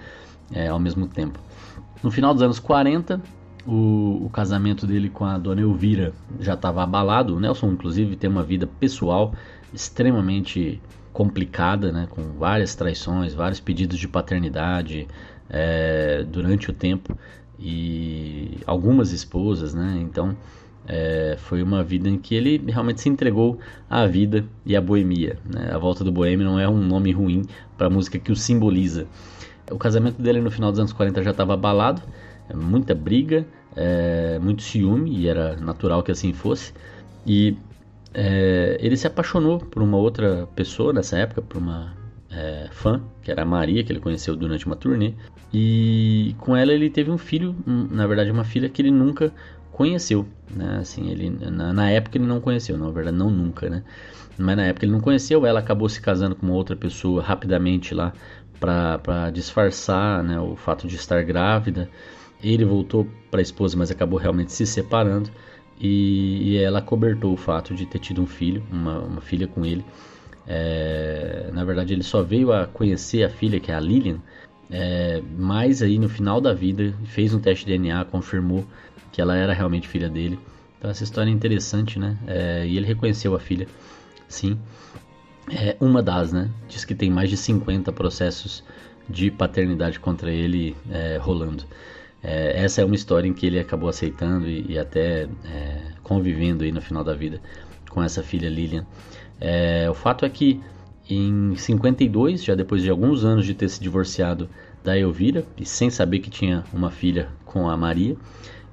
é, 0.53 0.67
ao 0.67 0.79
mesmo 0.79 1.07
tempo. 1.07 1.39
No 2.01 2.09
final 2.09 2.33
dos 2.33 2.41
anos 2.41 2.59
40, 2.59 3.21
o, 3.67 4.25
o 4.25 4.29
casamento 4.29 4.87
dele 4.87 5.09
com 5.09 5.25
a 5.25 5.37
dona 5.37 5.61
Elvira 5.61 6.13
já 6.39 6.53
estava 6.53 6.83
abalado. 6.83 7.35
O 7.35 7.39
Nelson, 7.39 7.73
inclusive, 7.73 8.15
tem 8.15 8.29
uma 8.29 8.43
vida 8.43 8.65
pessoal 8.65 9.33
extremamente 9.73 10.81
complicada, 11.13 11.91
né? 11.91 12.07
Com 12.09 12.21
várias 12.33 12.75
traições, 12.75 13.33
vários 13.33 13.59
pedidos 13.59 13.97
de 13.97 14.07
paternidade 14.07 15.07
é, 15.49 16.23
durante 16.27 16.69
o 16.69 16.73
tempo 16.73 17.17
e 17.59 18.57
algumas 18.65 19.11
esposas, 19.11 19.73
né? 19.73 19.97
Então 20.01 20.35
é, 20.87 21.35
foi 21.37 21.61
uma 21.61 21.83
vida 21.83 22.09
em 22.09 22.17
que 22.17 22.33
ele 22.33 22.63
realmente 22.67 23.01
se 23.01 23.09
entregou 23.09 23.59
à 23.89 24.05
vida 24.07 24.45
e 24.65 24.75
à 24.75 24.81
boemia. 24.81 25.37
Né? 25.45 25.69
A 25.71 25.77
volta 25.77 26.03
do 26.03 26.11
boêmio 26.11 26.45
não 26.45 26.59
é 26.59 26.67
um 26.67 26.79
nome 26.79 27.11
ruim 27.11 27.43
para 27.77 27.87
a 27.87 27.89
música 27.89 28.17
que 28.17 28.31
o 28.31 28.35
simboliza. 28.35 29.05
O 29.69 29.77
casamento 29.77 30.19
dele 30.19 30.41
no 30.41 30.49
final 30.49 30.71
dos 30.71 30.79
anos 30.79 30.91
40 30.91 31.21
já 31.21 31.31
estava 31.31 31.53
abalado, 31.53 32.01
é, 32.49 32.55
muita 32.55 32.95
briga, 32.95 33.45
é, 33.75 34.39
muito 34.41 34.63
ciúme, 34.63 35.15
e 35.15 35.27
era 35.27 35.55
natural 35.57 36.01
que 36.01 36.11
assim 36.11 36.33
fosse. 36.33 36.73
E 37.25 37.55
é, 38.13 38.77
ele 38.79 38.97
se 38.97 39.07
apaixonou 39.07 39.59
por 39.59 39.81
uma 39.81 39.97
outra 39.97 40.47
pessoa 40.55 40.91
nessa 40.91 41.17
época, 41.17 41.41
por 41.41 41.57
uma 41.57 41.93
é, 42.31 42.67
fã, 42.71 43.01
que 43.21 43.31
era 43.31 43.43
a 43.43 43.45
Maria, 43.45 43.83
que 43.83 43.91
ele 43.91 43.99
conheceu 43.99 44.35
durante 44.35 44.65
uma 44.65 44.75
turnê. 44.75 45.13
E 45.53 46.35
com 46.39 46.55
ela 46.55 46.71
ele 46.71 46.89
teve 46.89 47.09
um 47.11 47.17
filho, 47.17 47.55
na 47.65 48.05
verdade 48.07 48.31
uma 48.31 48.43
filha 48.43 48.69
que 48.69 48.81
ele 48.81 48.91
nunca 48.91 49.33
conheceu, 49.71 50.27
né? 50.53 50.77
Assim, 50.81 51.09
ele 51.09 51.29
na, 51.29 51.73
na, 51.73 51.89
época 51.89 52.17
ele 52.17 52.25
não 52.25 52.39
conheceu, 52.39 52.77
na 52.77 52.89
verdade 52.91 53.17
não 53.17 53.29
nunca, 53.29 53.69
né? 53.69 53.83
Mas 54.37 54.57
na 54.57 54.65
época 54.65 54.85
ele 54.85 54.91
não 54.91 55.01
conheceu, 55.01 55.45
ela 55.45 55.59
acabou 55.59 55.89
se 55.89 56.01
casando 56.01 56.35
com 56.35 56.45
uma 56.45 56.55
outra 56.55 56.75
pessoa 56.75 57.21
rapidamente 57.21 57.93
lá 57.93 58.13
para 58.59 59.29
disfarçar, 59.31 60.23
né, 60.23 60.39
o 60.39 60.55
fato 60.55 60.87
de 60.87 60.95
estar 60.95 61.23
grávida. 61.23 61.89
Ele 62.43 62.65
voltou 62.65 63.07
para 63.31 63.39
a 63.39 63.41
esposa, 63.41 63.77
mas 63.77 63.91
acabou 63.91 64.19
realmente 64.19 64.51
se 64.51 64.65
separando 64.65 65.29
e, 65.79 66.51
e, 66.51 66.57
ela 66.57 66.81
cobertou 66.81 67.33
o 67.33 67.37
fato 67.37 67.73
de 67.73 67.85
ter 67.85 67.99
tido 67.99 68.21
um 68.21 68.27
filho, 68.27 68.63
uma, 68.71 68.99
uma 68.99 69.21
filha 69.21 69.47
com 69.47 69.65
ele. 69.65 69.83
É, 70.45 71.49
na 71.53 71.63
verdade, 71.63 71.93
ele 71.93 72.03
só 72.03 72.21
veio 72.21 72.51
a 72.51 72.65
conhecer 72.67 73.23
a 73.23 73.29
filha, 73.29 73.59
que 73.59 73.71
é 73.71 73.75
a 73.75 73.79
Lilian, 73.79 74.19
é, 74.69 75.21
mas 75.37 75.81
aí 75.81 75.97
no 75.97 76.07
final 76.07 76.39
da 76.39 76.53
vida 76.53 76.93
fez 77.05 77.33
um 77.33 77.39
teste 77.39 77.65
de 77.65 77.71
DNA, 77.71 78.05
confirmou 78.05 78.65
que 79.11 79.21
ela 79.21 79.35
era 79.35 79.53
realmente 79.53 79.87
filha 79.87 80.09
dele. 80.09 80.39
Então 80.77 80.89
essa 80.89 81.03
história 81.03 81.29
é 81.29 81.33
interessante, 81.33 81.99
né? 81.99 82.17
É, 82.27 82.65
e 82.67 82.77
ele 82.77 82.85
reconheceu 82.85 83.35
a 83.35 83.39
filha, 83.39 83.67
sim. 84.27 84.57
É 85.51 85.75
uma 85.79 86.01
das, 86.03 86.31
né? 86.31 86.49
Diz 86.67 86.85
que 86.85 86.93
tem 86.93 87.09
mais 87.09 87.29
de 87.29 87.37
50 87.37 87.91
processos 87.91 88.63
de 89.09 89.31
paternidade 89.31 89.99
contra 89.99 90.31
ele 90.31 90.75
é, 90.91 91.17
rolando. 91.17 91.63
É, 92.21 92.63
essa 92.63 92.81
é 92.81 92.85
uma 92.85 92.95
história 92.95 93.27
em 93.27 93.33
que 93.33 93.45
ele 93.45 93.59
acabou 93.59 93.89
aceitando 93.89 94.47
e, 94.47 94.73
e 94.73 94.79
até 94.79 95.27
é, 95.45 95.81
convivendo 96.03 96.63
aí 96.63 96.71
no 96.71 96.81
final 96.81 97.03
da 97.03 97.13
vida 97.13 97.41
com 97.89 98.03
essa 98.03 98.21
filha 98.21 98.49
Lilian. 98.49 98.85
É, 99.39 99.89
o 99.89 99.93
fato 99.93 100.25
é 100.25 100.29
que 100.29 100.61
em 101.09 101.55
52, 101.55 102.43
já 102.43 102.53
depois 102.53 102.83
de 102.83 102.89
alguns 102.89 103.25
anos 103.25 103.45
de 103.45 103.53
ter 103.53 103.67
se 103.69 103.81
divorciado 103.81 104.49
da 104.83 104.97
Elvira 104.97 105.45
e 105.57 105.65
sem 105.65 105.89
saber 105.89 106.19
que 106.19 106.29
tinha 106.29 106.63
uma 106.71 106.91
filha 106.91 107.29
com 107.45 107.67
a 107.67 107.75
Maria, 107.75 108.15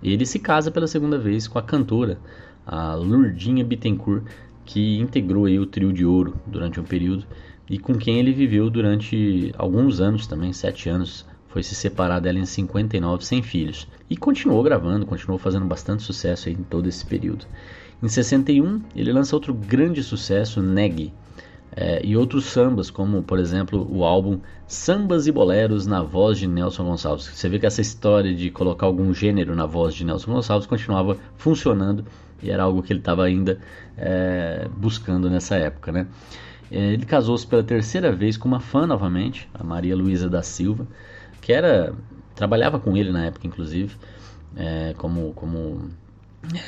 ele 0.03 0.27
se 0.27 0.39
casa 0.39 0.71
pela 0.71 0.87
segunda 0.87 1.19
vez 1.19 1.49
com 1.49 1.59
a 1.59 1.63
cantora, 1.63 2.19
a 2.67 2.95
Lourdinha 2.95 3.65
Bittencourt, 3.65 4.25
que 4.65 4.99
integrou 4.99 5.47
aí 5.47 5.59
o 5.59 5.67
trio 5.67 5.93
de 5.93 6.05
ouro 6.05 6.37
durante 6.47 6.79
um 6.79 6.85
período 6.85 7.25
e 7.71 7.79
com 7.79 7.95
quem 7.95 8.19
ele 8.19 8.33
viveu 8.33 8.69
durante 8.69 9.53
alguns 9.57 10.01
anos 10.01 10.27
também, 10.27 10.53
sete 10.53 10.89
anos. 10.89 11.25
Foi 11.57 11.63
se 11.63 11.75
separar 11.75 12.21
dela 12.21 12.39
em 12.39 12.45
59 12.45 13.25
sem 13.25 13.41
filhos 13.41 13.89
e 14.11 14.15
continuou 14.15 14.63
gravando, 14.63 15.07
continuou 15.07 15.39
fazendo 15.39 15.65
bastante 15.65 16.03
sucesso 16.03 16.51
em 16.51 16.57
todo 16.57 16.87
esse 16.87 17.03
período. 17.07 17.47
Em 18.03 18.09
61, 18.09 18.83
ele 18.95 19.11
lança 19.11 19.35
outro 19.35 19.55
grande 19.55 20.03
sucesso, 20.03 20.61
Neg, 20.61 21.15
é, 21.75 22.05
e 22.05 22.15
outros 22.15 22.45
sambas, 22.45 22.91
como 22.91 23.23
por 23.23 23.39
exemplo 23.39 23.89
o 23.91 24.05
álbum 24.05 24.39
Sambas 24.67 25.27
e 25.27 25.33
Boleros 25.33 25.87
na 25.87 26.03
voz 26.03 26.37
de 26.39 26.47
Nelson 26.47 26.85
Gonçalves. 26.85 27.25
Você 27.25 27.49
vê 27.49 27.59
que 27.59 27.65
essa 27.65 27.81
história 27.81 28.35
de 28.35 28.51
colocar 28.51 28.85
algum 28.85 29.15
gênero 29.15 29.57
na 29.57 29.65
voz 29.65 29.95
de 29.95 30.05
Nelson 30.05 30.35
Gonçalves 30.35 30.67
continuava 30.67 31.17
funcionando 31.39 32.05
e 32.43 32.51
era 32.51 32.65
algo 32.65 32.83
que 32.83 32.93
ele 32.93 33.01
estava 33.01 33.25
ainda 33.25 33.59
é, 33.97 34.69
buscando 34.77 35.31
nessa 35.31 35.57
época. 35.57 35.91
Né? 35.91 36.07
É, 36.71 36.93
ele 36.93 37.07
casou-se 37.07 37.47
pela 37.47 37.63
terceira 37.63 38.13
vez 38.13 38.37
com 38.37 38.47
uma 38.47 38.61
fã 38.61 38.87
novamente, 38.87 39.49
a 39.55 39.65
Maria 39.65 39.97
Luísa 39.97 40.29
da 40.29 40.43
Silva, 40.43 40.87
que 41.47 41.53
era 41.53 41.95
trabalhava 42.35 42.77
com 42.81 42.97
ele 42.97 43.13
na 43.13 43.27
época, 43.27 43.47
inclusive, 43.47 43.95
é, 44.57 44.95
como, 44.99 45.33
como 45.33 45.91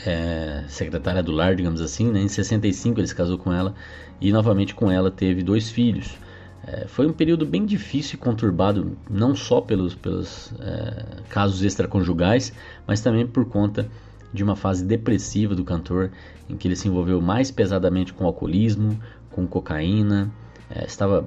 é, 0.06 0.62
secretária 0.68 1.20
do 1.20 1.32
lar, 1.32 1.56
digamos 1.56 1.80
assim. 1.80 2.12
Né? 2.12 2.20
Em 2.20 2.28
65 2.28 3.00
ele 3.00 3.08
se 3.08 3.14
casou 3.14 3.36
com 3.36 3.52
ela 3.52 3.74
e 4.20 4.30
novamente 4.30 4.76
com 4.76 4.88
ela 4.88 5.10
teve 5.10 5.42
dois 5.42 5.68
filhos. 5.68 6.16
É, 6.64 6.86
foi 6.86 7.08
um 7.08 7.12
período 7.12 7.44
bem 7.44 7.66
difícil 7.66 8.14
e 8.14 8.18
conturbado, 8.18 8.96
não 9.10 9.34
só 9.34 9.60
pelos, 9.60 9.96
pelos 9.96 10.52
é, 10.60 11.22
casos 11.28 11.60
extraconjugais, 11.64 12.52
mas 12.86 13.00
também 13.00 13.26
por 13.26 13.46
conta 13.46 13.88
de 14.32 14.44
uma 14.44 14.54
fase 14.54 14.84
depressiva 14.84 15.56
do 15.56 15.64
cantor, 15.64 16.12
em 16.48 16.56
que 16.56 16.68
ele 16.68 16.76
se 16.76 16.86
envolveu 16.86 17.20
mais 17.20 17.50
pesadamente 17.50 18.12
com 18.12 18.24
alcoolismo, 18.24 18.96
com 19.32 19.44
cocaína, 19.44 20.30
é, 20.70 20.84
estava 20.84 21.26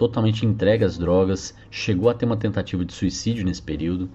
totalmente 0.00 0.46
entregue 0.46 0.82
às 0.82 0.96
drogas, 0.96 1.54
chegou 1.70 2.08
a 2.08 2.14
ter 2.14 2.24
uma 2.24 2.38
tentativa 2.38 2.82
de 2.86 2.94
suicídio 2.94 3.44
nesse 3.44 3.60
período, 3.60 4.08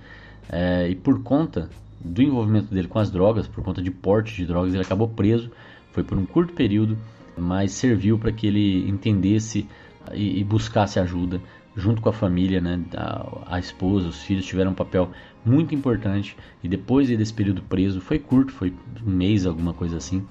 é, 0.50 0.90
e 0.90 0.96
por 0.96 1.22
conta 1.22 1.70
do 2.04 2.24
envolvimento 2.24 2.74
dele 2.74 2.88
com 2.88 2.98
as 2.98 3.12
drogas, 3.12 3.48
por 3.48 3.64
conta 3.64 3.84
de 3.84 3.92
porte 3.92 4.36
de 4.36 4.48
drogas, 4.48 4.74
ele 4.74 4.82
acabou 4.82 5.08
preso. 5.08 5.52
Foi 5.92 6.04
por 6.04 6.18
um 6.18 6.26
curto 6.26 6.54
período, 6.54 6.98
mas 7.38 7.72
serviu 7.72 8.18
para 8.18 8.32
que 8.32 8.48
ele 8.48 8.90
entendesse 8.90 9.68
e, 10.12 10.40
e, 10.40 10.44
buscasse 10.44 11.00
ajuda 11.00 11.40
junto 11.76 12.02
com 12.02 12.10
a 12.10 12.14
família, 12.14 12.60
né? 12.60 12.84
A, 12.98 13.56
a, 13.56 13.60
esposa, 13.60 14.08
os 14.08 14.24
filhos 14.24 14.46
tiveram 14.46 14.72
um 14.72 14.76
papel 14.76 15.12
muito 15.46 15.76
importante. 15.76 16.36
E 16.64 16.68
depois 16.68 17.10
desse 17.10 17.34
período 17.34 17.62
preso, 17.62 18.02
foi 18.02 18.18
curto, 18.18 18.52
foi 18.52 18.74
um 19.06 19.12
mês, 19.12 19.46
alguma 19.46 19.74
coisa 19.74 19.98
assim. 19.98 20.26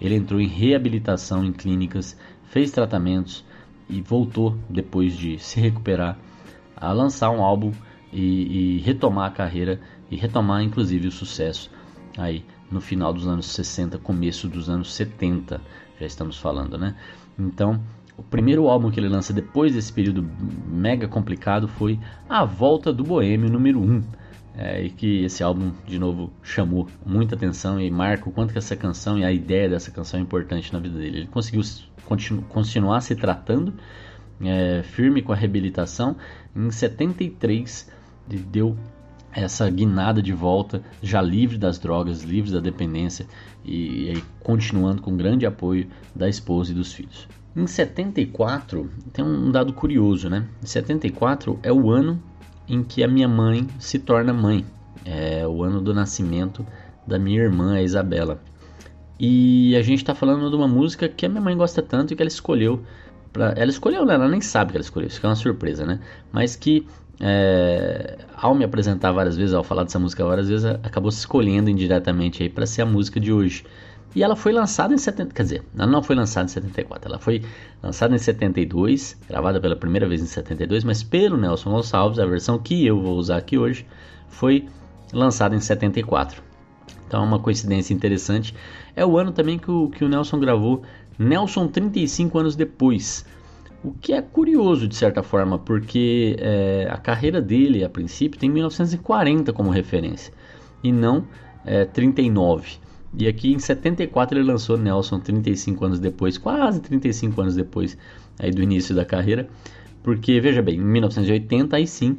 Ele 0.00 0.16
entrou 0.16 0.40
em 0.40 0.48
reabilitação 0.48 1.44
em 1.44 1.52
clínicas, 1.52 2.18
fez 2.44 2.72
tratamentos 2.72 3.44
e 3.88 4.00
voltou 4.00 4.56
depois 4.68 5.16
de 5.16 5.38
se 5.38 5.60
recuperar 5.60 6.18
a 6.76 6.92
lançar 6.92 7.30
um 7.30 7.42
álbum 7.42 7.72
e, 8.12 8.76
e 8.76 8.78
retomar 8.78 9.26
a 9.26 9.34
carreira 9.34 9.80
e 10.10 10.16
retomar 10.16 10.62
inclusive 10.62 11.08
o 11.08 11.12
sucesso 11.12 11.70
aí 12.16 12.44
no 12.70 12.80
final 12.80 13.12
dos 13.12 13.26
anos 13.26 13.46
60, 13.46 13.98
começo 13.98 14.48
dos 14.48 14.68
anos 14.68 14.92
70, 14.92 15.60
já 16.00 16.06
estamos 16.06 16.38
falando, 16.38 16.76
né? 16.76 16.96
Então, 17.38 17.80
o 18.16 18.22
primeiro 18.22 18.68
álbum 18.68 18.90
que 18.90 18.98
ele 18.98 19.08
lança 19.08 19.32
depois 19.32 19.74
desse 19.74 19.92
período 19.92 20.28
mega 20.66 21.06
complicado 21.06 21.68
foi 21.68 21.98
A 22.28 22.44
Volta 22.44 22.92
do 22.92 23.04
Boêmio 23.04 23.50
número 23.50 23.80
1. 23.80 24.02
É, 24.56 24.82
e 24.82 24.90
que 24.90 25.24
esse 25.24 25.42
álbum 25.42 25.72
de 25.86 25.98
novo 25.98 26.32
chamou 26.42 26.88
muita 27.04 27.34
atenção 27.34 27.78
e 27.80 27.90
marca 27.90 28.28
o 28.28 28.32
quanto 28.32 28.52
que 28.52 28.58
essa 28.58 28.74
canção 28.74 29.18
e 29.18 29.24
a 29.24 29.30
ideia 29.30 29.68
dessa 29.68 29.90
canção 29.90 30.18
é 30.18 30.22
importante 30.22 30.72
na 30.72 30.78
vida 30.78 30.98
dele. 30.98 31.18
Ele 31.18 31.26
conseguiu 31.26 31.62
continu, 32.06 32.42
continuar 32.42 33.00
se 33.02 33.14
tratando 33.14 33.74
é, 34.40 34.82
firme 34.82 35.20
com 35.20 35.32
a 35.32 35.36
reabilitação. 35.36 36.16
Em 36.54 36.70
73 36.70 37.90
ele 38.30 38.42
deu 38.42 38.76
essa 39.32 39.68
guinada 39.68 40.22
de 40.22 40.32
volta, 40.32 40.82
já 41.02 41.20
livre 41.20 41.58
das 41.58 41.78
drogas, 41.78 42.22
livre 42.22 42.50
da 42.50 42.60
dependência 42.60 43.26
e, 43.62 44.10
e 44.12 44.24
continuando 44.40 45.02
com 45.02 45.14
grande 45.14 45.44
apoio 45.44 45.86
da 46.14 46.26
esposa 46.26 46.72
e 46.72 46.74
dos 46.74 46.94
filhos. 46.94 47.28
Em 47.54 47.66
74 47.66 48.90
tem 49.12 49.24
um 49.24 49.50
dado 49.50 49.74
curioso, 49.74 50.30
né? 50.30 50.46
Em 50.62 50.66
74 50.66 51.58
é 51.62 51.72
o 51.72 51.90
ano 51.90 52.22
em 52.68 52.82
que 52.82 53.02
a 53.02 53.08
minha 53.08 53.28
mãe 53.28 53.66
se 53.78 53.98
torna 53.98 54.32
mãe. 54.32 54.64
É 55.04 55.46
o 55.46 55.62
ano 55.62 55.80
do 55.80 55.94
nascimento 55.94 56.66
da 57.06 57.18
minha 57.18 57.40
irmã, 57.40 57.74
a 57.74 57.82
Isabela. 57.82 58.40
E 59.18 59.74
a 59.76 59.82
gente 59.82 59.98
está 59.98 60.14
falando 60.14 60.50
de 60.50 60.56
uma 60.56 60.68
música 60.68 61.08
que 61.08 61.24
a 61.24 61.28
minha 61.28 61.40
mãe 61.40 61.56
gosta 61.56 61.80
tanto 61.80 62.12
e 62.12 62.16
que 62.16 62.22
ela 62.22 62.28
escolheu. 62.28 62.82
Pra... 63.32 63.54
Ela 63.56 63.70
escolheu, 63.70 64.04
né? 64.04 64.14
ela 64.14 64.28
nem 64.28 64.40
sabe 64.40 64.72
que 64.72 64.76
ela 64.76 64.84
escolheu, 64.84 65.08
isso 65.08 65.20
é 65.24 65.28
uma 65.28 65.36
surpresa, 65.36 65.86
né? 65.86 66.00
Mas 66.32 66.56
que 66.56 66.86
é... 67.20 68.18
ao 68.36 68.54
me 68.54 68.64
apresentar 68.64 69.12
várias 69.12 69.36
vezes, 69.36 69.54
ao 69.54 69.64
falar 69.64 69.84
dessa 69.84 69.98
música 69.98 70.24
várias 70.24 70.48
vezes, 70.48 70.66
acabou 70.66 71.10
se 71.10 71.20
escolhendo 71.20 71.70
indiretamente 71.70 72.42
aí 72.42 72.48
para 72.48 72.66
ser 72.66 72.82
a 72.82 72.86
música 72.86 73.18
de 73.18 73.32
hoje. 73.32 73.64
E 74.14 74.22
ela 74.22 74.34
foi 74.34 74.52
lançada 74.52 74.94
em 74.94 74.98
70, 74.98 75.34
quer 75.34 75.42
dizer, 75.42 75.62
ela 75.76 75.86
não 75.86 76.02
foi 76.02 76.16
lançada 76.16 76.46
em 76.46 76.48
74, 76.48 77.10
ela 77.10 77.18
foi 77.18 77.42
lançada 77.82 78.14
em 78.14 78.18
72, 78.18 79.18
gravada 79.28 79.60
pela 79.60 79.76
primeira 79.76 80.08
vez 80.08 80.22
em 80.22 80.26
72, 80.26 80.84
mas 80.84 81.02
pelo 81.02 81.36
Nelson 81.36 81.70
Gonçalves, 81.70 82.18
a 82.18 82.24
versão 82.24 82.58
que 82.58 82.86
eu 82.86 83.00
vou 83.00 83.16
usar 83.16 83.36
aqui 83.36 83.58
hoje, 83.58 83.84
foi 84.28 84.66
lançada 85.12 85.54
em 85.54 85.60
74. 85.60 86.42
Então 87.06 87.22
é 87.22 87.26
uma 87.26 87.38
coincidência 87.38 87.94
interessante. 87.94 88.54
É 88.94 89.04
o 89.04 89.16
ano 89.18 89.32
também 89.32 89.58
que 89.58 89.70
o, 89.70 89.88
que 89.88 90.04
o 90.04 90.08
Nelson 90.08 90.40
gravou 90.40 90.82
Nelson 91.18 91.68
35 91.68 92.38
anos 92.38 92.56
depois. 92.56 93.24
O 93.84 93.92
que 93.92 94.12
é 94.12 94.20
curioso 94.20 94.88
de 94.88 94.96
certa 94.96 95.22
forma, 95.22 95.58
porque 95.58 96.36
é, 96.40 96.88
a 96.90 96.96
carreira 96.96 97.40
dele, 97.40 97.84
a 97.84 97.88
princípio, 97.88 98.38
tem 98.38 98.50
1940 98.50 99.52
como 99.52 99.70
referência 99.70 100.32
e 100.82 100.90
não 100.90 101.24
é, 101.64 101.84
39. 101.84 102.78
E 103.18 103.26
aqui 103.26 103.52
em 103.52 103.58
74 103.58 104.38
ele 104.38 104.46
lançou 104.46 104.76
Nelson 104.76 105.18
35 105.20 105.84
anos 105.84 105.98
depois, 105.98 106.36
quase 106.36 106.80
35 106.80 107.40
anos 107.40 107.54
depois 107.54 107.96
aí 108.38 108.50
do 108.50 108.62
início 108.62 108.94
da 108.94 109.04
carreira. 109.04 109.48
Porque 110.02 110.38
veja 110.38 110.60
bem, 110.60 110.76
em 110.76 110.84
1980 110.84 111.76
aí 111.76 111.86
sim 111.86 112.18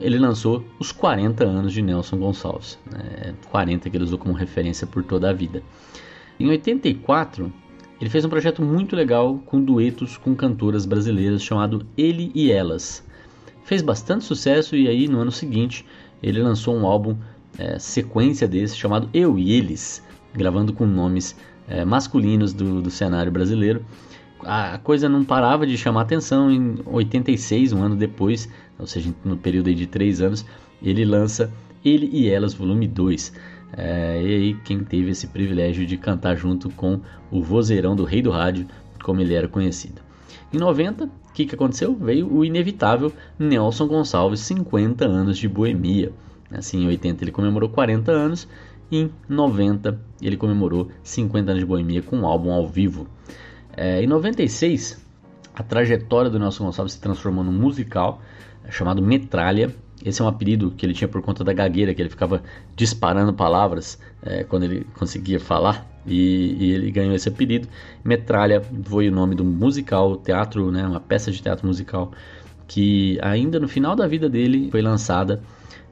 ele 0.00 0.18
lançou 0.18 0.64
os 0.78 0.90
40 0.90 1.44
anos 1.44 1.72
de 1.72 1.82
Nelson 1.82 2.18
Gonçalves, 2.18 2.78
né? 2.90 3.34
40 3.50 3.88
que 3.88 3.96
ele 3.96 4.04
usou 4.04 4.18
como 4.18 4.32
referência 4.32 4.86
por 4.86 5.04
toda 5.04 5.30
a 5.30 5.32
vida. 5.32 5.62
Em 6.40 6.48
84 6.48 7.52
ele 8.00 8.10
fez 8.10 8.24
um 8.24 8.28
projeto 8.28 8.62
muito 8.62 8.96
legal 8.96 9.38
com 9.46 9.62
duetos 9.62 10.16
com 10.16 10.34
cantoras 10.34 10.84
brasileiras 10.84 11.40
chamado 11.40 11.86
Ele 11.96 12.32
e 12.34 12.50
Elas. 12.50 13.06
Fez 13.64 13.80
bastante 13.80 14.24
sucesso 14.24 14.74
e 14.74 14.88
aí 14.88 15.06
no 15.06 15.20
ano 15.20 15.30
seguinte 15.30 15.86
ele 16.20 16.42
lançou 16.42 16.74
um 16.74 16.84
álbum 16.84 17.16
é, 17.56 17.78
sequência 17.78 18.48
desse 18.48 18.76
chamado 18.76 19.08
Eu 19.14 19.38
e 19.38 19.52
Eles, 19.52 20.02
gravando 20.34 20.72
com 20.72 20.86
nomes 20.86 21.36
é, 21.68 21.84
masculinos 21.84 22.52
do, 22.52 22.80
do 22.82 22.90
cenário 22.90 23.30
brasileiro. 23.30 23.84
A 24.44 24.78
coisa 24.78 25.08
não 25.08 25.24
parava 25.24 25.66
de 25.66 25.76
chamar 25.76 26.02
atenção. 26.02 26.50
Em 26.50 26.78
86, 26.84 27.72
um 27.72 27.82
ano 27.82 27.96
depois, 27.96 28.48
ou 28.78 28.86
seja, 28.86 29.14
no 29.24 29.36
período 29.36 29.72
de 29.72 29.86
três 29.86 30.20
anos, 30.20 30.44
ele 30.82 31.04
lança 31.04 31.52
Ele 31.84 32.10
e 32.12 32.28
Elas, 32.28 32.52
volume 32.52 32.88
2. 32.88 33.32
É, 33.74 34.20
e 34.20 34.26
aí, 34.26 34.54
quem 34.64 34.80
teve 34.80 35.10
esse 35.10 35.28
privilégio 35.28 35.86
de 35.86 35.96
cantar 35.96 36.36
junto 36.36 36.68
com 36.70 37.00
o 37.30 37.42
vozeirão 37.42 37.94
do 37.94 38.04
Rei 38.04 38.20
do 38.20 38.30
Rádio, 38.30 38.66
como 39.02 39.20
ele 39.20 39.34
era 39.34 39.48
conhecido. 39.48 40.02
Em 40.52 40.58
90, 40.58 41.04
o 41.04 41.10
que, 41.32 41.46
que 41.46 41.54
aconteceu? 41.54 41.94
Veio 41.94 42.30
o 42.30 42.44
inevitável 42.44 43.12
Nelson 43.38 43.86
Gonçalves, 43.86 44.40
50 44.40 45.06
anos 45.06 45.38
de 45.38 45.48
boemia. 45.48 46.12
Assim, 46.50 46.84
em 46.84 46.88
80 46.88 47.24
ele 47.24 47.30
comemorou 47.30 47.70
40 47.70 48.12
anos 48.12 48.46
em 48.92 49.10
90, 49.26 49.98
ele 50.20 50.36
comemorou 50.36 50.90
50 51.02 51.50
anos 51.50 51.62
de 51.62 51.66
boemia 51.66 52.02
com 52.02 52.18
um 52.18 52.26
álbum 52.26 52.52
ao 52.52 52.68
vivo. 52.68 53.08
É, 53.74 54.02
em 54.02 54.06
96, 54.06 55.02
a 55.54 55.62
trajetória 55.62 56.30
do 56.30 56.38
Nelson 56.38 56.64
Gonçalves 56.64 56.92
se 56.92 57.00
transformou 57.00 57.42
num 57.42 57.52
musical 57.52 58.20
é, 58.64 58.70
chamado 58.70 59.00
Metralha. 59.02 59.74
Esse 60.04 60.20
é 60.20 60.24
um 60.24 60.28
apelido 60.28 60.72
que 60.72 60.84
ele 60.84 60.92
tinha 60.92 61.08
por 61.08 61.22
conta 61.22 61.42
da 61.42 61.54
gagueira, 61.54 61.94
que 61.94 62.02
ele 62.02 62.10
ficava 62.10 62.42
disparando 62.76 63.32
palavras 63.32 63.98
é, 64.22 64.44
quando 64.44 64.64
ele 64.64 64.86
conseguia 64.98 65.40
falar, 65.40 65.86
e, 66.06 66.56
e, 66.58 66.72
ele 66.72 66.90
ganhou 66.90 67.14
esse 67.14 67.28
apelido. 67.28 67.68
Metralha 68.04 68.60
foi 68.84 69.08
o 69.08 69.12
nome 69.12 69.34
do 69.34 69.44
musical, 69.44 70.16
teatro, 70.16 70.70
né, 70.70 70.86
uma 70.86 71.00
peça 71.00 71.30
de 71.30 71.40
teatro 71.40 71.66
musical, 71.66 72.12
que 72.66 73.18
ainda 73.22 73.58
no 73.58 73.68
final 73.68 73.94
da 73.94 74.06
vida 74.06 74.28
dele 74.28 74.70
foi 74.70 74.82
lançada 74.82 75.40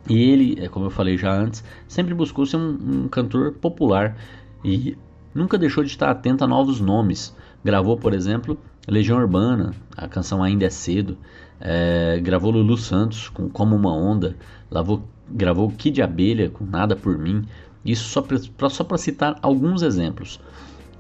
e 0.08 0.18
ele, 0.30 0.58
é, 0.60 0.68
como 0.68 0.86
eu 0.86 0.90
falei 0.90 1.16
já 1.16 1.32
antes, 1.32 1.62
sempre 1.86 2.14
buscou 2.14 2.46
ser 2.46 2.56
um, 2.56 3.04
um 3.04 3.08
cantor 3.08 3.52
popular 3.52 4.16
e 4.64 4.96
nunca 5.34 5.58
deixou 5.58 5.84
de 5.84 5.90
estar 5.90 6.10
atento 6.10 6.44
a 6.44 6.46
novos 6.46 6.80
nomes. 6.80 7.34
Gravou, 7.64 7.96
por 7.96 8.14
exemplo, 8.14 8.58
Legião 8.88 9.18
Urbana, 9.18 9.74
a 9.96 10.08
canção 10.08 10.42
Ainda 10.42 10.64
é 10.64 10.70
Cedo. 10.70 11.16
É, 11.60 12.18
gravou 12.22 12.50
Lulu 12.50 12.76
Santos 12.76 13.28
com 13.28 13.48
Como 13.48 13.76
Uma 13.76 13.94
Onda. 13.94 14.36
Lavou, 14.70 15.04
gravou 15.30 15.70
Kid 15.70 16.00
Abelha 16.00 16.48
com 16.48 16.64
Nada 16.64 16.96
Por 16.96 17.18
Mim. 17.18 17.44
Isso 17.84 18.08
só 18.08 18.84
para 18.84 18.98
citar 18.98 19.38
alguns 19.42 19.82
exemplos. 19.82 20.40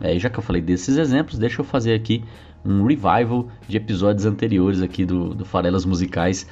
É, 0.00 0.18
já 0.18 0.30
que 0.30 0.38
eu 0.38 0.42
falei 0.42 0.62
desses 0.62 0.96
exemplos, 0.96 1.38
deixa 1.38 1.60
eu 1.60 1.64
fazer 1.64 1.94
aqui 1.94 2.22
um 2.64 2.84
revival 2.84 3.48
de 3.66 3.76
episódios 3.76 4.26
anteriores 4.26 4.82
aqui 4.82 5.04
do, 5.04 5.34
do 5.34 5.44
Farelas 5.44 5.84
Musicais 5.84 6.46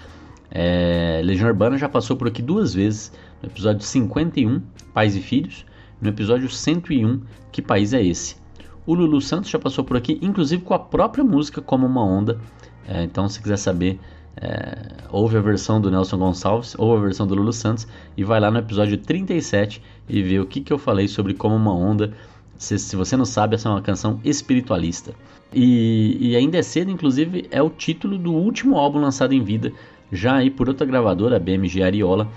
é, 0.51 1.21
Legião 1.25 1.49
Urbana 1.49 1.77
já 1.77 1.89
passou 1.89 2.17
por 2.17 2.29
aqui 2.29 2.41
duas 2.43 2.75
vezes, 2.75 3.13
no 3.43 3.49
episódio 3.49 3.83
51, 3.83 4.63
Pais 4.93 5.15
e 5.15 5.21
Filhos, 5.21 5.65
no 6.01 6.09
episódio 6.09 6.49
101, 6.49 7.21
Que 7.53 7.61
País 7.61 7.93
é 7.93 8.03
Esse? 8.03 8.37
O 8.87 8.95
Lulu 8.95 9.21
Santos 9.21 9.51
já 9.51 9.59
passou 9.59 9.85
por 9.85 9.97
aqui, 9.97 10.19
inclusive 10.23 10.63
com 10.63 10.73
a 10.73 10.79
própria 10.79 11.23
música 11.23 11.61
Como 11.61 11.87
Uma 11.87 12.03
Onda. 12.03 12.41
É, 12.87 13.03
então, 13.03 13.29
se 13.29 13.43
quiser 13.43 13.59
saber, 13.59 14.01
é, 14.37 14.87
ouve 15.11 15.37
a 15.37 15.41
versão 15.41 15.81
do 15.81 15.91
Nelson 15.91 16.17
Gonçalves, 16.17 16.75
ou 16.79 16.97
a 16.97 17.01
versão 17.01 17.27
do 17.27 17.35
Lulu 17.35 17.53
Santos, 17.53 17.87
e 18.17 18.25
vai 18.25 18.41
lá 18.41 18.51
no 18.51 18.59
episódio 18.59 18.97
37 18.97 19.83
e 20.09 20.23
vê 20.23 20.41
o 20.41 20.47
que, 20.47 20.61
que 20.63 20.73
eu 20.73 20.79
falei 20.79 21.07
sobre 21.07 21.35
Como 21.35 21.55
Uma 21.55 21.75
Onda. 21.75 22.15
Se, 22.57 22.79
se 22.79 22.97
você 22.97 23.17
não 23.17 23.27
sabe, 23.27 23.57
essa 23.57 23.69
é 23.69 23.73
uma 23.73 23.83
canção 23.83 24.19
espiritualista. 24.25 25.13
E, 25.53 26.17
e 26.21 26.37
Ainda 26.37 26.59
é 26.59 26.63
Cedo, 26.63 26.91
inclusive, 26.91 27.47
é 27.51 27.63
o 27.63 27.69
título 27.69 28.17
do 28.17 28.33
último 28.33 28.77
álbum 28.77 28.99
lançado 28.99 29.33
em 29.33 29.43
vida 29.43 29.73
já 30.13 30.37
aí 30.37 30.51
por 30.51 30.69
outra 30.69 30.87
gravadora, 30.87 31.37
a 31.37 31.39
BMG 31.39 31.83
Ariola, 31.83 32.29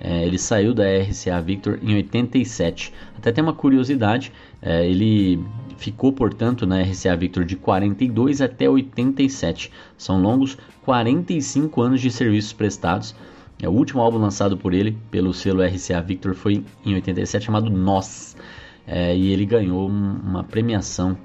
é, 0.00 0.24
ele 0.24 0.38
saiu 0.38 0.72
da 0.72 0.84
RCA 0.84 1.40
Victor 1.42 1.78
em 1.82 1.94
87. 1.94 2.92
Até 3.16 3.30
tem 3.30 3.44
uma 3.44 3.52
curiosidade, 3.52 4.32
é, 4.62 4.88
ele 4.88 5.44
ficou, 5.76 6.10
portanto, 6.12 6.66
na 6.66 6.80
RCA 6.80 7.14
Victor 7.16 7.44
de 7.44 7.54
42 7.56 8.40
até 8.40 8.68
87. 8.68 9.70
São 9.98 10.20
longos 10.20 10.56
45 10.84 11.82
anos 11.82 12.00
de 12.00 12.10
serviços 12.10 12.54
prestados. 12.54 13.14
É, 13.62 13.68
o 13.68 13.72
último 13.72 14.00
álbum 14.00 14.18
lançado 14.18 14.56
por 14.56 14.72
ele, 14.72 14.96
pelo 15.10 15.34
selo 15.34 15.62
RCA 15.62 16.00
Victor, 16.00 16.34
foi 16.34 16.64
em 16.84 16.94
87, 16.94 17.44
chamado 17.44 17.70
Nós. 17.70 18.36
É, 18.86 19.14
e 19.14 19.30
ele 19.30 19.44
ganhou 19.44 19.86
uma 19.86 20.42
premiação 20.42 21.16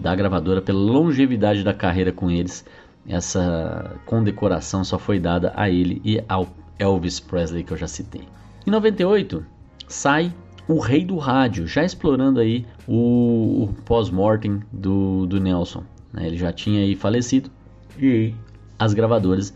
da 0.00 0.14
gravadora 0.14 0.60
pela 0.60 0.78
longevidade 0.78 1.62
da 1.62 1.72
carreira 1.72 2.12
com 2.12 2.30
eles 2.30 2.64
essa 3.08 3.96
condecoração 4.04 4.82
só 4.84 4.98
foi 4.98 5.18
dada 5.18 5.52
a 5.56 5.70
ele 5.70 6.00
e 6.04 6.22
ao 6.28 6.48
Elvis 6.78 7.20
Presley 7.20 7.62
que 7.62 7.72
eu 7.72 7.76
já 7.76 7.86
citei. 7.86 8.22
Em 8.66 8.70
98 8.70 9.44
sai 9.88 10.32
o 10.68 10.80
Rei 10.80 11.04
do 11.04 11.16
Rádio, 11.16 11.66
já 11.66 11.84
explorando 11.84 12.40
aí 12.40 12.66
o, 12.88 13.64
o 13.64 13.74
pós-mortem 13.84 14.60
do, 14.72 15.26
do 15.26 15.40
Nelson. 15.40 15.84
Né? 16.12 16.26
Ele 16.26 16.36
já 16.36 16.52
tinha 16.52 16.80
aí 16.80 16.96
falecido 16.96 17.50
e 17.98 18.34
as 18.78 18.92
gravadoras, 18.92 19.54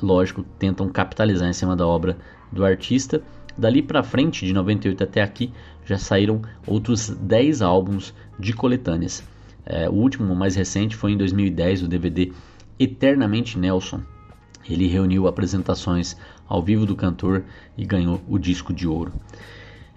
lógico, 0.00 0.44
tentam 0.58 0.88
capitalizar 0.88 1.48
em 1.48 1.52
cima 1.52 1.74
da 1.74 1.86
obra 1.86 2.16
do 2.52 2.64
artista. 2.64 3.22
Dali 3.58 3.82
para 3.82 4.02
frente, 4.02 4.46
de 4.46 4.52
98 4.52 5.02
até 5.02 5.22
aqui, 5.22 5.52
já 5.84 5.98
saíram 5.98 6.42
outros 6.66 7.08
10 7.08 7.62
álbuns 7.62 8.14
de 8.38 8.52
coletâneas. 8.52 9.24
É, 9.64 9.88
o 9.88 9.94
último, 9.94 10.32
o 10.32 10.36
mais 10.36 10.54
recente, 10.54 10.94
foi 10.94 11.12
em 11.12 11.16
2010, 11.16 11.82
o 11.82 11.88
DVD 11.88 12.32
Eternamente 12.78 13.58
Nelson. 13.58 14.00
Ele 14.68 14.86
reuniu 14.86 15.26
apresentações 15.26 16.16
ao 16.48 16.62
vivo 16.62 16.84
do 16.84 16.96
cantor 16.96 17.44
e 17.76 17.84
ganhou 17.84 18.20
o 18.28 18.38
disco 18.38 18.72
de 18.72 18.86
ouro. 18.86 19.12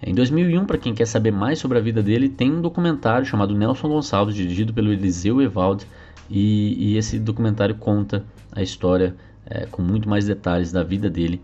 Em 0.02 0.14
2001, 0.14 0.66
para 0.66 0.78
quem 0.78 0.94
quer 0.94 1.06
saber 1.06 1.32
mais 1.32 1.60
sobre 1.60 1.78
a 1.78 1.82
vida 1.82 2.02
dele, 2.02 2.30
tem 2.30 2.52
um 2.52 2.62
documentário 2.62 3.26
chamado 3.26 3.54
Nelson 3.54 3.90
Gonçalves, 3.90 4.34
dirigido 4.34 4.74
pelo 4.74 4.94
Eliseu 4.94 5.42
Evald, 5.42 5.86
e, 6.30 6.92
e 6.92 6.98
esse 6.98 7.20
documentário 7.20 7.76
conta 7.76 8.24
a 8.52 8.62
história 8.62 9.16
é, 9.46 9.66
com 9.66 9.82
muito 9.82 10.08
mais 10.08 10.26
detalhes 10.26 10.72
da 10.72 10.84
vida 10.84 11.10
dele. 11.10 11.42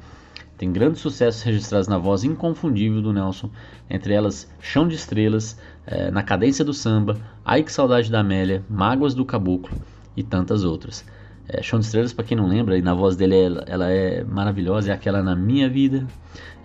tem 0.58 0.72
grandes 0.72 1.02
sucessos 1.02 1.42
registrados 1.42 1.90
na 1.90 1.98
voz 1.98 2.24
inconfundível 2.24 3.02
do 3.02 3.12
Nelson, 3.12 3.50
entre 3.90 4.14
elas 4.14 4.50
Chão 4.62 4.88
de 4.88 4.96
Estrelas, 4.96 5.60
é, 5.86 6.10
Na 6.10 6.24
Cadência 6.24 6.64
do 6.64 6.74
Samba, 6.74 7.18
Ai 7.44 7.62
Que 7.62 7.72
Saudade 7.72 8.10
da 8.10 8.22
Amélia, 8.22 8.64
Mágoas 8.70 9.14
do 9.14 9.26
Caboclo 9.26 9.76
e 10.16 10.24
tantas 10.24 10.64
outras. 10.64 11.04
É, 11.48 11.62
Chão 11.62 11.80
de 11.80 11.86
Estrelas, 11.86 12.14
para 12.14 12.26
quem 12.26 12.36
não 12.36 12.48
lembra, 12.48 12.78
e 12.78 12.82
na 12.82 12.94
voz 12.94 13.16
dele 13.16 13.36
ela, 13.36 13.64
ela, 13.68 13.90
é 13.90 14.24
maravilhosa, 14.24 14.92
é 14.92 14.94
aquela 14.94 15.22
Na 15.22 15.36
Minha 15.36 15.70
Vida. 15.70 16.08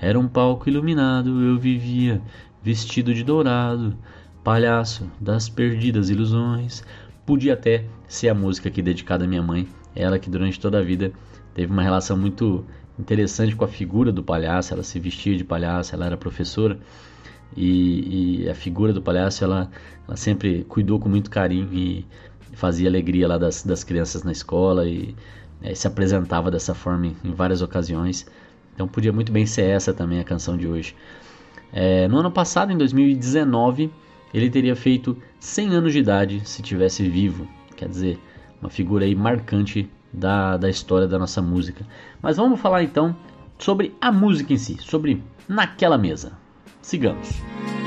Era 0.00 0.18
um 0.18 0.26
palco 0.26 0.68
iluminado, 0.68 1.42
eu 1.42 1.58
vivia 1.58 2.20
vestido 2.62 3.12
de 3.12 3.22
dourado, 3.22 3.96
palhaço 4.42 5.10
das 5.20 5.48
perdidas 5.48 6.08
ilusões. 6.08 6.82
Podia 7.26 7.52
até 7.52 7.84
ser 8.08 8.30
a 8.30 8.34
música 8.34 8.68
aqui 8.68 8.80
dedicada 8.80 9.24
à 9.24 9.28
minha 9.28 9.42
mãe, 9.42 9.68
ela 9.94 10.18
que 10.18 10.30
durante 10.30 10.58
toda 10.58 10.78
a 10.78 10.82
vida 10.82 11.12
teve 11.54 11.70
uma 11.70 11.82
relação 11.82 12.16
muito 12.16 12.64
interessante 12.98 13.54
com 13.54 13.64
a 13.64 13.68
figura 13.68 14.10
do 14.10 14.22
palhaço. 14.22 14.72
Ela 14.72 14.82
se 14.82 14.98
vestia 14.98 15.36
de 15.36 15.44
palhaço, 15.44 15.94
ela 15.94 16.06
era 16.06 16.16
professora 16.16 16.78
e, 17.56 18.42
e 18.44 18.48
a 18.48 18.54
figura 18.54 18.92
do 18.92 19.02
palhaço 19.02 19.44
ela, 19.44 19.70
ela, 20.06 20.16
sempre 20.16 20.64
cuidou 20.64 20.98
com 20.98 21.08
muito 21.08 21.30
carinho 21.30 21.68
e 21.72 22.06
fazia 22.52 22.88
alegria 22.88 23.28
lá 23.28 23.38
das, 23.38 23.62
das 23.62 23.84
crianças 23.84 24.22
na 24.22 24.32
escola 24.32 24.88
e 24.88 25.14
é, 25.62 25.74
se 25.74 25.86
apresentava 25.86 26.50
dessa 26.50 26.74
forma 26.74 27.06
em, 27.06 27.16
em, 27.24 27.32
várias 27.32 27.62
ocasiões. 27.62 28.26
Então 28.74 28.88
podia 28.88 29.12
muito 29.12 29.30
bem 29.30 29.46
ser 29.46 29.62
essa 29.62 29.92
também 29.92 30.20
a 30.20 30.24
canção 30.24 30.56
de 30.56 30.66
hoje. 30.66 30.94
É, 31.72 32.08
no 32.08 32.18
ano 32.18 32.30
passado, 32.30 32.72
em 32.72 32.76
2019, 32.76 33.90
ele 34.32 34.50
teria 34.50 34.74
feito 34.74 35.16
100 35.38 35.74
anos 35.74 35.92
de 35.92 35.98
idade 35.98 36.42
se 36.48 36.62
tivesse 36.62 37.08
vivo. 37.08 37.48
Quer 37.76 37.88
dizer, 37.88 38.18
uma 38.60 38.70
figura 38.70 39.04
aí 39.04 39.14
marcante 39.14 39.88
da, 40.12 40.56
da 40.56 40.68
história 40.68 41.06
da 41.06 41.18
nossa 41.18 41.40
música. 41.40 41.86
Mas 42.20 42.36
vamos 42.36 42.60
falar 42.60 42.82
então 42.82 43.16
sobre 43.58 43.94
a 44.00 44.10
música 44.10 44.52
em 44.52 44.56
si, 44.56 44.76
sobre 44.80 45.22
Naquela 45.48 45.98
Mesa. 45.98 46.32
Sigamos. 46.82 47.30
É, 47.76 47.79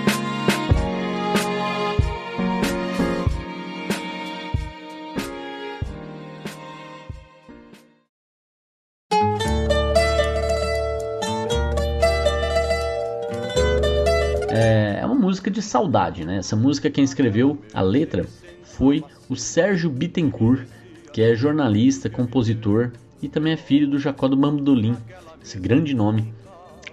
de 15.54 15.62
saudade, 15.62 16.26
né? 16.26 16.38
Essa 16.38 16.56
música 16.56 16.90
quem 16.90 17.04
escreveu 17.04 17.58
a 17.74 17.82
letra 17.82 18.26
foi 18.64 19.04
o 19.30 19.36
Sérgio 19.36 19.90
Bittencourt, 19.90 20.68
que 21.14 21.22
é 21.22 21.36
jornalista, 21.36 22.10
compositor 22.10 22.92
e 23.22 23.30
também 23.30 23.54
é 23.54 23.58
filho 23.58 23.88
do 23.88 23.98
Jacó 24.00 24.28
do 24.28 24.36
Bambudolim, 24.36 24.98
esse 25.42 25.58
grande 25.60 25.94
nome 25.94 26.34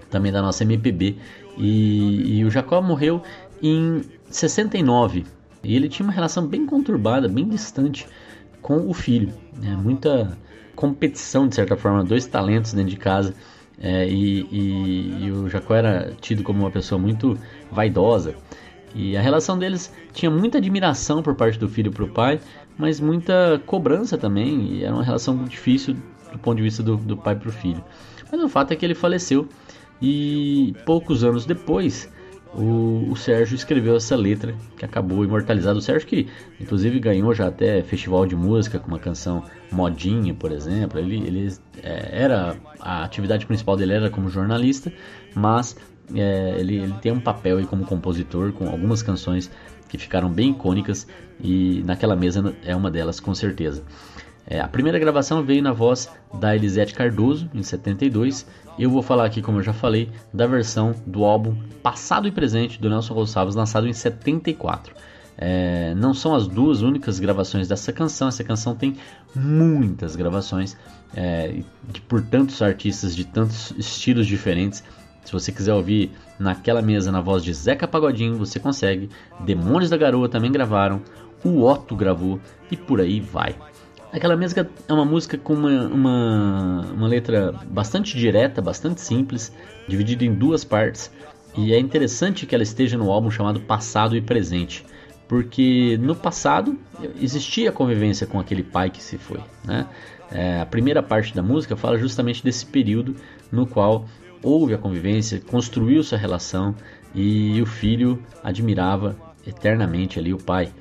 também 0.09 0.31
da 0.31 0.43
nossa 0.43 0.63
MPB. 0.63 1.17
E, 1.57 2.39
e 2.39 2.45
o 2.45 2.51
Jacó 2.51 2.81
morreu 2.81 3.23
em 3.63 4.03
69 4.31 5.25
e 5.63 5.75
ele 5.75 5.89
tinha 5.89 6.07
uma 6.07 6.13
relação 6.13 6.47
bem 6.47 6.67
conturbada, 6.67 7.29
bem 7.29 7.49
distante 7.49 8.07
com 8.63 8.89
o 8.89 8.95
filho. 8.95 9.33
Né? 9.57 9.77
Muita 9.77 10.37
competição, 10.75 11.49
de 11.49 11.55
certa 11.55 11.77
forma, 11.77 12.05
dois 12.05 12.27
talentos 12.27 12.73
dentro 12.73 12.91
de 12.91 12.97
casa. 12.97 13.35
É, 13.81 14.07
e, 14.07 14.43
e, 14.51 15.25
e, 15.25 15.33
o 15.33 15.49
Jacó 15.49 15.75
era 15.75 16.13
tido 16.21 16.43
como 16.43 16.61
uma 16.61 16.71
pessoa 16.71 16.99
muito 16.99 17.39
vaidosa. 17.71 18.35
E 18.95 19.17
a 19.17 19.23
relação 19.23 19.59
deles 19.59 19.93
tinha 20.13 20.31
muita 20.31 20.59
admiração 20.59 21.23
por 21.23 21.35
parte 21.35 21.59
do 21.59 21.69
filho 21.69 21.91
para 21.91 22.05
o 22.05 22.09
pai, 22.09 22.41
mas 22.77 23.01
muita 23.01 23.61
cobrança 23.65 24.19
também. 24.19 24.75
E 24.75 24.85
era 24.85 24.93
uma 24.93 25.05
relação 25.05 25.45
difícil 25.45 25.97
do 26.31 26.39
ponto 26.39 26.59
de 26.59 26.63
vista 26.63 26.83
do, 26.83 26.97
do 26.97 27.17
pai 27.17 27.35
para 27.35 27.49
o 27.49 27.53
filho. 27.53 27.83
Mas 28.31 28.43
o 28.43 28.49
fato 28.49 28.73
é 28.73 28.77
que 28.77 28.85
ele 28.85 28.95
faleceu 28.95 29.49
e 30.01 30.75
poucos 30.85 31.25
anos 31.25 31.47
depois 31.47 32.11
o, 32.55 33.11
o, 33.11 33.17
Sérgio 33.17 33.55
escreveu 33.55 33.97
essa 33.97 34.17
letra 34.17 34.55
que 34.77 34.85
acabou 34.85 35.25
imortalizada. 35.25 35.79
O 35.79 35.83
Sérgio 35.83 36.09
que 36.09 36.29
inclusive 36.61 36.99
ganhou 36.99 37.33
já 37.35 37.47
até 37.47 37.83
festival 37.83 38.27
de 38.27 38.35
música 38.35 38.79
com 38.79 38.89
uma 38.89 38.99
canção 38.99 39.45
modinha, 39.71 40.35
por 40.35 40.51
exemplo. 40.51 40.99
Ele, 40.99 41.17
ele 41.17 41.55
é, 41.83 42.23
era 42.23 42.57
a 42.81 43.05
atividade 43.05 43.47
principal 43.47 43.77
dele 43.77 43.93
era 43.93 44.11
como 44.11 44.29
jornalista, 44.29 44.93
mas 45.35 45.77
é, 46.15 46.57
ele, 46.59 46.77
ele, 46.77 46.95
tem 47.01 47.13
um 47.13 47.21
papel 47.21 47.59
aí 47.59 47.67
como 47.67 47.85
compositor 47.85 48.53
com 48.53 48.69
algumas 48.69 49.03
canções 49.03 49.51
que 49.89 49.97
ficaram 49.97 50.31
bem 50.31 50.51
icônicas 50.51 51.07
e 51.41 51.83
naquela 51.85 52.17
mesa 52.17 52.55
é 52.65 52.75
uma 52.75 52.91
delas 52.91 53.21
com 53.21 53.35
certeza. 53.35 53.85
É, 54.47 54.61
a 54.61 54.67
primeira 54.67 54.99
gravação 54.99 55.45
veio 55.45 55.63
na 55.63 55.73
voz 55.73 56.11
da 56.35 56.57
Elisete 56.57 56.95
Cardoso 56.95 57.49
em 57.55 57.63
72. 57.63 58.47
Eu 58.79 58.91
vou 58.91 59.03
falar 59.03 59.27
aqui, 59.27 59.43
como 59.43 59.59
eu 59.59 59.63
já 59.63 59.73
falei, 59.73 60.11
da 60.33 60.47
versão 60.47 60.95
do 61.07 61.25
álbum 61.25 61.55
Passado 61.83 62.27
e 62.27 62.31
Presente 62.31 62.81
do 62.81 62.89
Nelson 62.89 63.15
Gonçalves, 63.15 63.55
lançado 63.55 63.87
em 63.87 63.93
74. 63.93 64.95
É, 65.37 65.95
não 65.95 66.13
são 66.13 66.35
as 66.35 66.47
duas 66.47 66.83
únicas 66.83 67.19
gravações 67.19 67.67
dessa 67.67 67.93
canção, 67.93 68.29
essa 68.29 68.45
canção 68.45 68.75
tem 68.75 68.97
muitas 69.35 70.15
gravações 70.15 70.77
é, 71.15 71.63
de, 71.89 72.01
por 72.03 72.21
tantos 72.21 72.61
artistas 72.61 73.17
de 73.17 73.25
tantos 73.25 73.73
estilos 73.79 74.27
diferentes. 74.27 74.85
Se 75.25 75.33
você 75.33 75.51
quiser 75.51 75.75
ouvir 75.75 76.11
naquela 76.39 76.83
mesa 76.83 77.11
na 77.11 77.21
voz 77.21 77.43
de 77.43 77.53
Zeca 77.55 77.89
Pagodinho, 77.89 78.37
você 78.37 78.59
consegue. 78.61 79.09
Demônios 79.41 79.91
da 79.91 79.97
Garoa 79.97 80.29
também 80.29 80.53
gravaram, 80.53 81.01
o 81.45 81.63
Otto 81.63 81.97
gravou 81.97 82.39
e 82.71 82.77
por 82.77 83.01
aí 83.01 83.21
vai. 83.21 83.55
Aquela 84.13 84.37
música 84.37 84.69
é 84.89 84.93
uma 84.93 85.05
música 85.05 85.39
com 85.39 85.55
uma, 85.55 85.87
uma, 85.87 86.87
uma 86.93 87.07
letra 87.07 87.53
bastante 87.69 88.19
direta, 88.19 88.61
bastante 88.61 89.01
simples, 89.01 89.53
dividida 89.87 90.25
em 90.25 90.35
duas 90.35 90.65
partes. 90.65 91.13
E 91.57 91.73
é 91.73 91.79
interessante 91.79 92.45
que 92.45 92.55
ela 92.55 92.65
esteja 92.65 92.97
no 92.97 93.11
álbum 93.11 93.31
chamado 93.31 93.61
Passado 93.61 94.17
e 94.17 94.21
Presente, 94.21 94.85
porque 95.29 95.97
no 96.01 96.17
passado 96.17 96.77
existia 97.21 97.71
convivência 97.71 98.27
com 98.27 98.41
aquele 98.41 98.65
pai 98.65 98.91
que 98.91 99.03
se 99.03 99.17
foi. 99.17 99.41
Né? 99.65 99.87
É, 100.31 100.61
a 100.61 100.67
primeira 100.67 101.03
parte 101.03 101.35
da 101.35 101.43
música 101.43 101.77
fala 101.77 101.97
justamente 101.97 102.43
desse 102.43 102.67
período 102.67 103.15
no 103.51 103.67
qual 103.67 104.07
houve 104.43 104.75
a 104.75 104.79
convivência, 104.79 105.41
construiu-se 105.41 106.15
a 106.15 106.19
relação 106.19 106.75
e 107.15 107.61
o 107.61 107.67
filho 107.67 108.21
admirava 108.43 109.17
eternamente 109.47 110.19
ali 110.19 110.33
o 110.33 110.39
pai. 110.39 110.73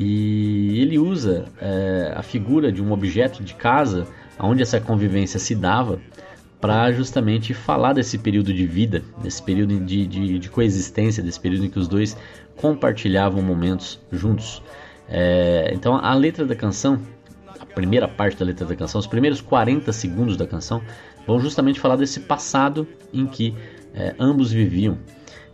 E 0.00 0.80
ele 0.80 0.96
usa 0.96 1.46
é, 1.60 2.12
a 2.14 2.22
figura 2.22 2.70
de 2.70 2.80
um 2.80 2.92
objeto 2.92 3.42
de 3.42 3.52
casa 3.54 4.06
onde 4.38 4.62
essa 4.62 4.80
convivência 4.80 5.40
se 5.40 5.56
dava 5.56 5.98
para 6.60 6.92
justamente 6.92 7.52
falar 7.52 7.94
desse 7.94 8.16
período 8.16 8.54
de 8.54 8.64
vida, 8.64 9.02
desse 9.20 9.42
período 9.42 9.80
de, 9.80 10.06
de, 10.06 10.38
de, 10.38 10.48
coexistência, 10.48 11.20
desse 11.20 11.40
período 11.40 11.64
em 11.64 11.70
que 11.70 11.80
os 11.80 11.88
dois 11.88 12.16
compartilhavam 12.56 13.42
momentos 13.42 13.98
juntos. 14.12 14.62
É, 15.08 15.70
então 15.74 15.96
a 15.96 16.14
letra 16.14 16.46
da 16.46 16.54
canção, 16.54 17.00
a 17.58 17.66
primeira 17.66 18.06
parte 18.06 18.38
da 18.38 18.44
letra 18.44 18.66
da 18.66 18.76
canção, 18.76 19.00
os 19.00 19.06
primeiros 19.06 19.40
40 19.40 19.92
segundos 19.92 20.36
da 20.36 20.46
canção, 20.46 20.80
vão 21.26 21.40
justamente 21.40 21.80
falar 21.80 21.96
desse 21.96 22.20
passado 22.20 22.86
em 23.12 23.26
que 23.26 23.52
é, 23.94 24.14
ambos 24.16 24.52
viviam. 24.52 24.96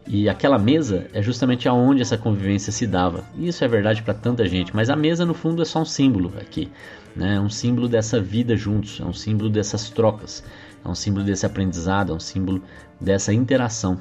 E 0.06 0.28
aquela 0.28 0.58
mesa 0.58 1.06
é 1.14 1.22
justamente 1.22 1.66
aonde 1.66 2.02
essa 2.02 2.18
convivência 2.18 2.70
se 2.70 2.86
dava. 2.86 3.24
Isso 3.38 3.64
é 3.64 3.68
verdade 3.68 4.02
para 4.02 4.12
tanta 4.12 4.46
gente, 4.46 4.74
mas 4.74 4.90
a 4.90 4.96
mesa 4.96 5.24
no 5.24 5.32
fundo 5.32 5.62
é 5.62 5.64
só 5.64 5.80
um 5.80 5.84
símbolo 5.84 6.32
aqui, 6.38 6.70
né? 7.16 7.36
É 7.36 7.40
um 7.40 7.48
símbolo 7.48 7.88
dessa 7.88 8.20
vida 8.20 8.54
juntos, 8.54 9.00
é 9.00 9.04
um 9.04 9.14
símbolo 9.14 9.48
dessas 9.48 9.88
trocas, 9.88 10.44
é 10.84 10.88
um 10.88 10.94
símbolo 10.94 11.24
desse 11.24 11.46
aprendizado, 11.46 12.12
é 12.12 12.16
um 12.16 12.20
símbolo 12.20 12.62
dessa 13.00 13.32
interação. 13.32 13.98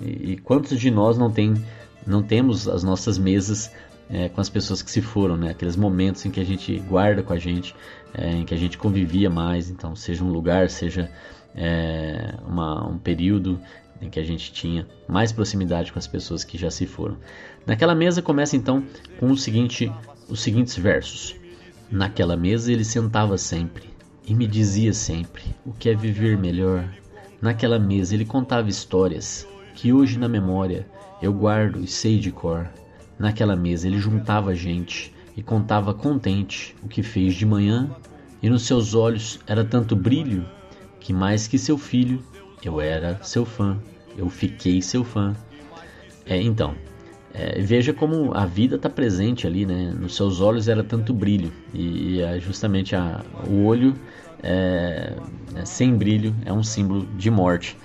E, 0.00 0.32
e 0.32 0.36
quantos 0.38 0.80
de 0.80 0.90
nós 0.90 1.18
não 1.18 1.30
tem, 1.30 1.54
não 2.06 2.22
temos 2.22 2.66
as 2.66 2.82
nossas 2.82 3.18
mesas 3.18 3.70
é, 4.08 4.30
com 4.30 4.40
as 4.40 4.48
pessoas 4.48 4.80
que 4.80 4.90
se 4.90 5.02
foram, 5.02 5.36
né? 5.36 5.50
Aqueles 5.50 5.76
momentos 5.76 6.24
em 6.24 6.30
que 6.30 6.40
a 6.40 6.44
gente 6.44 6.78
guarda 6.80 7.22
com 7.22 7.34
a 7.34 7.38
gente, 7.38 7.76
é, 8.14 8.30
em 8.30 8.44
que 8.46 8.54
a 8.54 8.58
gente 8.58 8.78
convivia 8.78 9.28
mais, 9.28 9.68
então 9.68 9.94
seja 9.94 10.24
um 10.24 10.30
lugar, 10.30 10.70
seja 10.70 11.10
é, 11.54 12.34
uma, 12.46 12.88
um 12.88 12.98
período 12.98 13.60
em 14.04 14.10
que 14.10 14.20
a 14.20 14.24
gente 14.24 14.52
tinha 14.52 14.86
mais 15.08 15.32
proximidade 15.32 15.92
com 15.92 15.98
as 15.98 16.06
pessoas 16.06 16.44
que 16.44 16.58
já 16.58 16.70
se 16.70 16.86
foram. 16.86 17.16
Naquela 17.66 17.94
mesa 17.94 18.20
começa 18.20 18.56
então 18.56 18.84
com 19.18 19.30
o 19.30 19.36
seguinte, 19.36 19.90
os 20.28 20.40
seguintes 20.40 20.76
versos. 20.76 21.34
Naquela 21.90 22.36
mesa 22.36 22.72
ele 22.72 22.84
sentava 22.84 23.38
sempre 23.38 23.88
e 24.26 24.34
me 24.34 24.46
dizia 24.46 24.92
sempre 24.92 25.42
o 25.64 25.72
que 25.72 25.88
é 25.88 25.94
viver 25.94 26.36
melhor. 26.36 26.88
Naquela 27.40 27.78
mesa 27.78 28.14
ele 28.14 28.24
contava 28.24 28.68
histórias 28.68 29.46
que 29.74 29.92
hoje 29.92 30.18
na 30.18 30.28
memória 30.28 30.86
eu 31.20 31.32
guardo 31.32 31.80
e 31.80 31.86
sei 31.86 32.18
de 32.18 32.30
cor. 32.30 32.68
Naquela 33.18 33.56
mesa 33.56 33.86
ele 33.86 33.98
juntava 33.98 34.54
gente 34.54 35.12
e 35.36 35.42
contava 35.42 35.94
contente 35.94 36.76
o 36.82 36.88
que 36.88 37.02
fez 37.02 37.34
de 37.34 37.44
manhã, 37.44 37.90
e 38.42 38.48
nos 38.48 38.62
seus 38.66 38.94
olhos 38.94 39.40
era 39.46 39.64
tanto 39.64 39.96
brilho 39.96 40.46
que 41.00 41.12
mais 41.12 41.46
que 41.46 41.58
seu 41.58 41.76
filho 41.76 42.22
eu 42.62 42.80
era 42.80 43.22
seu 43.22 43.44
fã, 43.44 43.78
eu 44.16 44.28
fiquei 44.28 44.80
seu 44.80 45.04
fã. 45.04 45.34
É, 46.26 46.40
então, 46.40 46.74
é, 47.32 47.60
veja 47.60 47.92
como 47.92 48.32
a 48.32 48.46
vida 48.46 48.76
está 48.76 48.88
presente 48.88 49.46
ali, 49.46 49.66
né? 49.66 49.92
Nos 49.98 50.14
seus 50.14 50.40
olhos 50.40 50.68
era 50.68 50.84
tanto 50.84 51.12
brilho 51.12 51.52
e, 51.72 52.14
e 52.14 52.22
é 52.22 52.38
justamente 52.38 52.94
a, 52.94 53.20
o 53.48 53.64
olho 53.64 53.94
é, 54.42 55.16
é, 55.56 55.64
sem 55.64 55.96
brilho 55.96 56.34
é 56.44 56.52
um 56.52 56.62
símbolo 56.62 57.06
de 57.16 57.30
morte. 57.30 57.76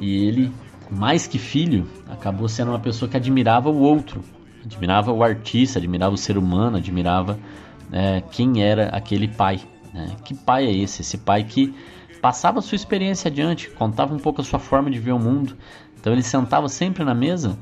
E 0.00 0.26
ele, 0.26 0.52
mais 0.90 1.26
que 1.26 1.38
filho, 1.38 1.86
acabou 2.08 2.48
sendo 2.48 2.70
uma 2.70 2.80
pessoa 2.80 3.08
que 3.08 3.16
admirava 3.16 3.68
o 3.68 3.78
outro, 3.78 4.24
admirava 4.64 5.12
o 5.12 5.22
artista, 5.22 5.78
admirava 5.78 6.14
o 6.14 6.18
ser 6.18 6.38
humano, 6.38 6.78
admirava 6.78 7.38
é, 7.92 8.20
quem 8.32 8.62
era 8.62 8.88
aquele 8.88 9.28
pai. 9.28 9.60
Né? 9.92 10.16
Que 10.24 10.34
pai 10.34 10.66
é 10.66 10.72
esse? 10.72 11.02
Esse 11.02 11.18
pai 11.18 11.44
que 11.44 11.74
passava 12.20 12.60
sua 12.60 12.76
experiência 12.76 13.28
adiante, 13.28 13.70
contava 13.70 14.14
um 14.14 14.18
pouco 14.18 14.40
a 14.40 14.44
sua 14.44 14.58
forma 14.58 14.90
de 14.90 14.98
ver 14.98 15.12
o 15.12 15.18
mundo. 15.18 15.56
Então 15.98 16.12
ele 16.12 16.22
sentava 16.22 16.68
sempre 16.68 17.04
na 17.04 17.14
mesa 17.14 17.58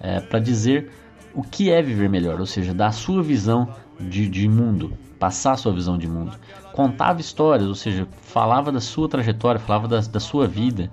é, 0.00 0.20
para 0.20 0.38
dizer 0.38 0.90
o 1.34 1.42
que 1.42 1.70
é 1.70 1.80
viver 1.80 2.08
melhor, 2.08 2.40
ou 2.40 2.46
seja, 2.46 2.74
dar 2.74 2.88
a 2.88 2.92
sua 2.92 3.22
visão 3.22 3.68
de, 3.98 4.28
de 4.28 4.48
mundo, 4.48 4.92
passar 5.18 5.52
a 5.52 5.56
sua 5.56 5.72
visão 5.72 5.98
de 5.98 6.08
mundo. 6.08 6.32
Contava 6.72 7.20
histórias, 7.20 7.68
ou 7.68 7.74
seja, 7.74 8.06
falava 8.22 8.70
da 8.70 8.80
sua 8.80 9.08
trajetória, 9.08 9.60
falava 9.60 9.88
da, 9.88 10.00
da 10.00 10.20
sua 10.20 10.46
vida. 10.46 10.90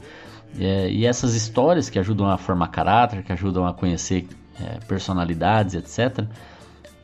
É, 0.59 0.89
e 0.89 1.05
essas 1.05 1.35
histórias 1.35 1.89
que 1.89 1.99
ajudam 1.99 2.29
a 2.29 2.37
formar 2.37 2.69
caráter, 2.69 3.23
que 3.23 3.31
ajudam 3.31 3.65
a 3.65 3.73
conhecer 3.73 4.27
é, 4.59 4.79
personalidades, 4.87 5.75
etc. 5.75 6.25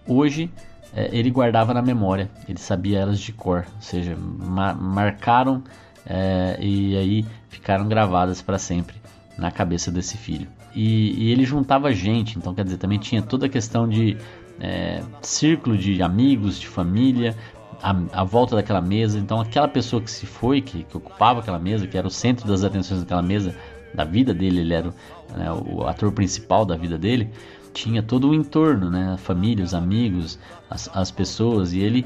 Hoje 0.08 0.50
é, 0.95 1.10
ele 1.12 1.30
guardava 1.30 1.74
na 1.74 1.82
memória, 1.82 2.30
ele 2.47 2.60
sabia 2.60 3.00
elas 3.00 3.19
de 3.19 3.32
cor, 3.32 3.65
ou 3.76 3.82
seja, 3.82 4.15
ma 4.17 4.74
marcaram 4.74 5.63
é, 6.05 6.57
e 6.59 6.97
aí 6.97 7.25
ficaram 7.49 7.87
gravadas 7.87 8.41
para 8.41 8.57
sempre 8.57 8.95
na 9.37 9.51
cabeça 9.51 9.91
desse 9.91 10.17
filho. 10.17 10.47
E, 10.73 11.25
e, 11.25 11.31
ele 11.31 11.43
juntava 11.43 11.91
gente, 11.93 12.37
então 12.37 12.53
quer 12.53 12.63
dizer, 12.63 12.77
também 12.77 12.99
tinha 12.99 13.21
toda 13.21 13.45
a 13.45 13.49
questão 13.49 13.87
de 13.87 14.17
é, 14.59 15.01
círculo 15.21 15.77
de 15.77 16.01
amigos, 16.01 16.59
de 16.59 16.67
família, 16.67 17.35
a, 17.81 17.95
a, 18.13 18.23
volta 18.23 18.55
daquela 18.55 18.81
mesa. 18.81 19.19
Então 19.19 19.39
aquela 19.41 19.67
pessoa 19.67 20.01
que 20.01 20.09
se 20.09 20.25
foi, 20.25 20.61
que, 20.61 20.83
que, 20.83 20.97
ocupava 20.97 21.39
aquela 21.39 21.59
mesa, 21.59 21.87
que 21.87 21.97
era 21.97 22.07
o 22.07 22.11
centro 22.11 22.47
das 22.47 22.63
atenções 22.63 23.01
daquela 23.01 23.21
mesa, 23.21 23.55
da 23.93 24.05
vida 24.05 24.33
dele, 24.33 24.61
ele 24.61 24.73
era 24.73 24.93
né, 25.35 25.51
o 25.51 25.85
ator 25.85 26.11
principal 26.13 26.65
da 26.65 26.77
vida 26.77 26.97
dele, 26.97 27.29
tinha 27.73 28.01
todo 28.01 28.29
o 28.29 28.33
entorno, 28.33 28.89
né, 28.89 29.13
a 29.13 29.17
família, 29.17 29.65
os 29.65 29.73
amigos, 29.73 30.39
as, 30.69 30.89
as 30.93 31.11
pessoas, 31.11 31.73
e 31.73 31.79
ele 31.79 32.05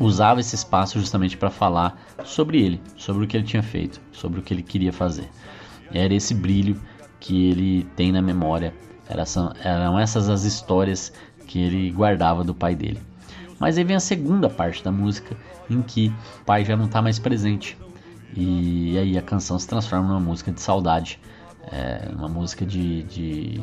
usava 0.00 0.40
esse 0.40 0.54
espaço 0.54 0.98
justamente 0.98 1.36
para 1.36 1.50
falar 1.50 2.00
sobre 2.24 2.60
ele, 2.60 2.80
sobre 2.96 3.24
o 3.24 3.28
que 3.28 3.36
ele 3.36 3.44
tinha 3.44 3.62
feito, 3.62 4.00
sobre 4.10 4.40
o 4.40 4.42
que 4.42 4.54
ele 4.54 4.62
queria 4.62 4.92
fazer. 4.92 5.28
Era 5.92 6.14
esse 6.14 6.34
brilho 6.34 6.80
que 7.20 7.50
ele 7.50 7.84
tem 7.94 8.10
na 8.10 8.22
memória, 8.22 8.74
eram 9.62 9.98
essas 9.98 10.28
as 10.28 10.44
histórias 10.44 11.12
que 11.46 11.60
ele 11.60 11.90
guardava 11.90 12.42
do 12.42 12.54
pai 12.54 12.74
dele. 12.74 13.00
Mas 13.58 13.76
aí 13.76 13.84
vem 13.84 13.96
a 13.96 14.00
segunda 14.00 14.48
parte 14.48 14.82
da 14.82 14.90
música, 14.90 15.36
em 15.68 15.82
que 15.82 16.12
o 16.40 16.44
pai 16.44 16.64
já 16.64 16.74
não 16.76 16.86
está 16.86 17.02
mais 17.02 17.18
presente. 17.18 17.76
E 18.34 18.96
aí 18.96 19.18
a 19.18 19.22
canção 19.22 19.58
se 19.58 19.68
transforma 19.68 20.08
numa 20.08 20.20
música 20.20 20.50
de 20.50 20.60
saudade, 20.60 21.20
é, 21.70 22.08
uma 22.16 22.28
música 22.28 22.64
de, 22.64 23.02
de, 23.02 23.60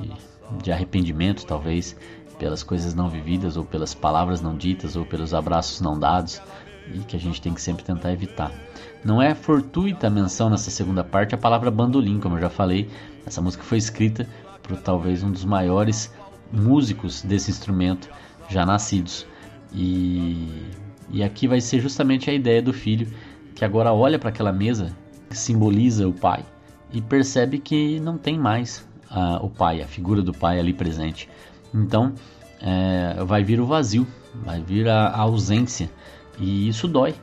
de 0.61 0.71
arrependimento, 0.71 1.45
talvez, 1.45 1.95
pelas 2.37 2.63
coisas 2.63 2.93
não 2.93 3.09
vividas, 3.09 3.57
ou 3.57 3.65
pelas 3.65 3.93
palavras 3.93 4.41
não 4.41 4.55
ditas, 4.55 4.95
ou 4.95 5.05
pelos 5.05 5.33
abraços 5.33 5.81
não 5.81 5.99
dados, 5.99 6.41
e 6.93 6.99
que 6.99 7.15
a 7.15 7.19
gente 7.19 7.41
tem 7.41 7.53
que 7.53 7.61
sempre 7.61 7.83
tentar 7.83 8.11
evitar. 8.11 8.51
Não 9.03 9.21
é 9.21 9.35
fortuita 9.35 10.07
a 10.07 10.09
menção 10.09 10.49
nessa 10.49 10.71
segunda 10.71 11.03
parte 11.03 11.35
a 11.35 11.37
palavra 11.37 11.71
bandolim, 11.71 12.19
como 12.19 12.35
eu 12.35 12.41
já 12.41 12.49
falei. 12.49 12.89
Essa 13.25 13.41
música 13.41 13.63
foi 13.63 13.77
escrita 13.77 14.27
por 14.63 14.77
talvez 14.77 15.23
um 15.23 15.31
dos 15.31 15.45
maiores 15.45 16.13
músicos 16.51 17.21
desse 17.21 17.51
instrumento 17.51 18.09
já 18.49 18.65
nascidos. 18.65 19.25
E, 19.73 20.47
e 21.09 21.23
aqui 21.23 21.47
vai 21.47 21.61
ser 21.61 21.79
justamente 21.79 22.29
a 22.29 22.33
ideia 22.33 22.61
do 22.61 22.73
filho 22.73 23.07
que 23.55 23.65
agora 23.65 23.93
olha 23.93 24.19
para 24.19 24.29
aquela 24.29 24.51
mesa 24.51 24.95
que 25.29 25.37
simboliza 25.37 26.07
o 26.07 26.13
pai 26.13 26.45
e 26.91 27.01
percebe 27.01 27.59
que 27.59 27.99
não 27.99 28.17
tem 28.17 28.37
mais 28.37 28.87
uh, 29.11 29.43
o 29.43 29.49
pai, 29.49 29.81
a 29.81 29.87
figura 29.87 30.21
do 30.21 30.33
pai 30.33 30.59
ali 30.59 30.73
presente. 30.73 31.29
Então 31.73 32.13
é, 32.61 33.23
vai 33.23 33.43
vir 33.43 33.59
o 33.59 33.65
vazio, 33.65 34.07
vai 34.43 34.61
vir 34.61 34.87
a, 34.87 35.07
a, 35.07 35.21
ausência 35.21 35.89
e 36.39 36.67
isso 36.67 36.87
dói, 36.87 37.15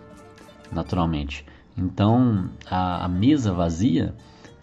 naturalmente. 0.72 1.44
Então 1.76 2.50
a, 2.70 3.04
a 3.04 3.08
mesa 3.08 3.52
vazia 3.52 4.14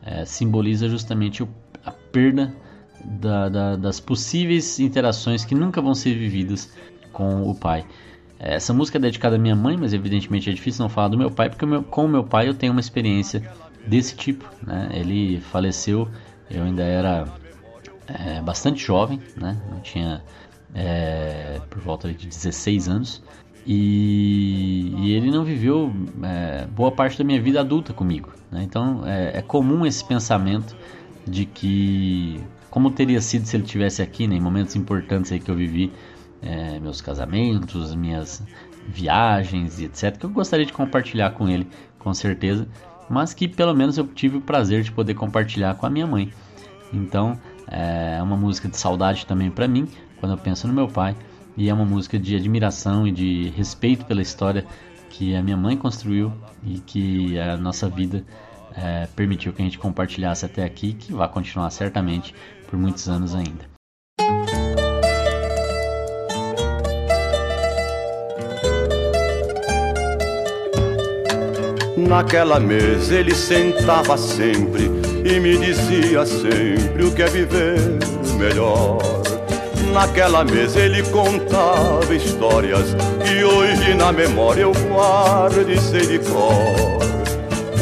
é, 0.04 0.26
simboliza 0.26 0.88
justamente 0.88 1.44
o, 1.44 1.50
a 1.86 1.91
perda 1.91 2.54
da, 3.04 3.50
da, 3.50 3.76
das 3.76 4.00
possíveis 4.00 4.80
interações 4.80 5.44
que 5.44 5.56
nunca 5.56 5.82
vão 5.82 5.94
ser 5.94 6.15
vividas 6.17 6.72
com 7.12 7.50
o 7.50 7.56
pai. 7.56 7.86
Essa 8.39 8.74
música 8.74 8.98
é 8.98 9.02
dedicada 9.02 9.36
à 9.36 9.39
minha 9.39 9.56
mãe, 9.56 9.78
mas 9.78 9.94
evidentemente 9.94 10.50
é 10.50 10.54
difícil 10.54 10.82
não 10.82 10.89
falar 10.89 11.10
do 11.10 11.17
meu 11.17 11.30
pai, 11.30 11.50
porque 11.50 11.65
meu, 11.65 11.84
com 11.84 12.06
o 12.06 12.08
meu 12.08 12.24
pai 12.24 12.48
eu 12.48 12.56
tenho 12.56 12.72
uma 12.72 12.80
experiência 12.80 13.44
desse 13.86 14.15
tipo. 14.15 14.50
Né? 14.65 14.89
Ele 14.94 15.39
faleceu, 15.39 16.08
eu 16.50 16.63
ainda 16.63 16.82
era 16.82 17.28
é, 18.19 18.41
bastante 18.41 18.84
jovem, 18.84 19.21
né? 19.36 19.62
Eu 19.71 19.82
tinha 19.82 20.24
é, 20.74 21.60
por 21.69 21.80
volta 21.80 22.12
de 22.12 22.28
16 22.28 22.88
anos. 22.88 23.24
E, 23.65 24.93
e 24.97 25.13
ele 25.13 25.30
não 25.30 25.43
viveu 25.43 25.93
é, 26.24 26.65
boa 26.65 26.91
parte 26.91 27.17
da 27.17 27.24
minha 27.24 27.39
vida 27.41 27.60
adulta 27.60 27.93
comigo. 27.93 28.34
Né? 28.52 28.63
Então 28.63 29.06
é, 29.06 29.38
é, 29.38 29.41
comum 29.41 29.86
esse 29.86 30.04
pensamento 30.04 30.76
de 31.28 31.45
que, 31.45 32.41
como 32.71 32.89
teria 32.89 33.21
sido 33.21 33.45
se 33.45 33.56
ele 33.56 33.63
tivesse 33.63 34.02
aqui, 34.02 34.28
né, 34.28 34.36
em 34.36 34.41
momentos 34.41 34.76
importantes 34.76 35.32
aí 35.32 35.39
que 35.39 35.52
eu 35.52 35.56
vivi, 35.56 35.91
é, 36.41 36.80
meus 36.80 37.02
casamentos, 37.02 37.93
minhas 37.93 38.43
viagens 38.88 39.80
e 39.80 39.86
etc., 39.86 40.17
que 40.17 40.26
eu 40.26 40.32
gostaria 40.32 40.65
de 40.65 40.74
compartilhar 40.74 41.32
com 41.32 41.47
ele, 41.47 41.67
com 42.00 42.12
certeza, 42.15 42.67
mas 43.08 43.32
que 43.34 43.47
pelo 43.47 43.76
menos 43.76 43.97
eu 43.97 44.08
tive 44.08 44.38
o 44.38 44.41
prazer 44.41 44.82
de 44.82 44.91
poder 44.91 45.13
compartilhar 45.13 45.76
com 45.76 45.86
a 45.86 45.89
minha 45.89 46.08
mãe. 46.08 46.34
Então 46.91 47.39
é 47.71 48.21
uma 48.21 48.36
música 48.36 48.67
de 48.67 48.77
saudade 48.77 49.25
também 49.25 49.49
para 49.49 49.67
mim, 49.67 49.88
quando 50.19 50.34
eu 50.34 50.38
penso 50.38 50.67
no 50.67 50.73
meu 50.73 50.88
pai, 50.88 51.15
e 51.55 51.69
é 51.69 51.73
uma 51.73 51.86
música 51.86 52.19
de 52.19 52.36
admiração 52.36 53.07
e 53.07 53.12
de 53.12 53.49
respeito 53.55 54.05
pela 54.05 54.21
história 54.21 54.65
que 55.10 55.36
a 55.36 55.41
minha 55.41 55.57
mãe 55.57 55.77
construiu 55.77 56.31
e 56.63 56.79
que 56.79 57.39
a 57.39 57.57
nossa 57.57 57.88
vida 57.88 58.23
é, 58.75 59.07
permitiu 59.15 59.53
que 59.53 59.62
a 59.62 59.65
gente 59.65 59.79
compartilhasse 59.79 60.45
até 60.45 60.63
aqui, 60.63 60.93
que 60.93 61.13
vai 61.13 61.27
continuar 61.27 61.69
certamente 61.69 62.34
por 62.67 62.77
muitos 62.77 63.07
anos 63.10 63.36
ainda. 63.36 63.71
Naquela 71.97 72.60
mesa 72.60 73.15
ele 73.15 73.34
sentava 73.34 74.17
sempre 74.17 74.89
e 75.23 75.39
me 75.39 75.57
dizia 75.57 76.25
sempre 76.25 77.03
o 77.03 77.12
que 77.12 77.21
é 77.21 77.27
viver 77.27 77.79
melhor. 78.38 78.97
Naquela 79.93 80.43
mesa 80.43 80.79
ele 80.79 81.03
contava 81.03 82.15
histórias 82.15 82.95
que 83.23 83.43
hoje 83.43 83.93
na 83.93 84.12
memória 84.12 84.62
eu 84.62 84.71
guardo 84.89 85.69
e 85.69 85.79
sei 85.79 86.05
de 86.05 86.19
cor. 86.19 87.01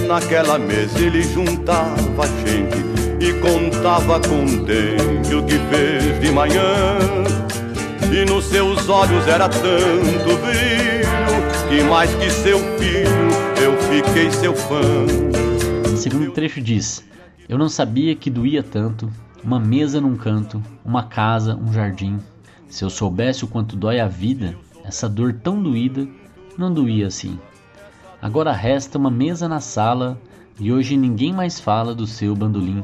Naquela 0.08 0.58
mesa 0.58 1.00
ele 1.00 1.22
juntava 1.22 2.28
gente 2.46 2.90
e 3.20 3.34
contava 3.40 4.20
contente 4.20 5.36
o 5.36 5.44
que 5.44 5.60
fez 5.70 6.20
de 6.20 6.32
manhã. 6.32 6.98
E 8.12 8.26
nos 8.26 8.46
seus 8.46 8.90
olhos 8.90 9.28
era 9.28 9.48
tanto 9.48 10.38
brilho 10.42 11.00
que 11.70 11.84
mais 11.84 12.10
que 12.16 12.30
seu 12.32 12.58
filho 12.80 13.30
eu 13.62 13.78
fiquei 13.84 14.32
seu 14.32 14.56
fã. 14.56 14.82
O 15.94 15.96
segundo 15.96 16.32
trecho 16.32 16.60
diz: 16.60 17.04
Eu 17.50 17.58
não 17.58 17.68
sabia 17.68 18.16
que 18.16 18.30
doía 18.30 18.62
tanto 18.62 19.12
uma 19.44 19.60
mesa 19.60 20.00
num 20.00 20.16
canto, 20.16 20.62
uma 20.86 21.02
casa, 21.02 21.56
um 21.56 21.74
jardim. 21.74 22.20
Se 22.68 22.86
eu 22.86 22.92
soubesse 22.92 23.44
o 23.44 23.48
quanto 23.48 23.76
dói 23.76 24.00
a 24.00 24.08
vida, 24.08 24.56
essa 24.84 25.10
dor 25.10 25.34
tão 25.34 25.60
doída 25.62 26.08
não 26.56 26.72
doía 26.72 27.08
assim. 27.08 27.40
Agora 28.22 28.52
resta 28.52 29.00
uma 29.00 29.10
mesa 29.10 29.50
na 29.50 29.60
sala 29.60 30.22
e 30.60 30.72
hoje 30.72 30.96
ninguém 30.96 31.34
mais 31.34 31.60
fala 31.60 31.96
do 31.96 32.06
seu 32.06 32.36
bandolim. 32.36 32.84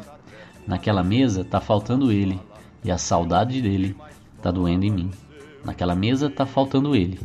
Naquela 0.65 1.03
mesa 1.03 1.43
tá 1.43 1.61
faltando 1.61 2.11
ele 2.11 2.41
e 2.83 2.89
a 2.89 2.97
saudade 2.97 3.61
dele 3.61 3.95
tá 4.41 4.49
doendo 4.49 4.83
em 4.83 4.91
mim. 4.91 5.11
Naquela 5.63 5.93
mesa 5.93 6.27
tá 6.27 6.43
faltando 6.43 6.95
ele 6.95 7.19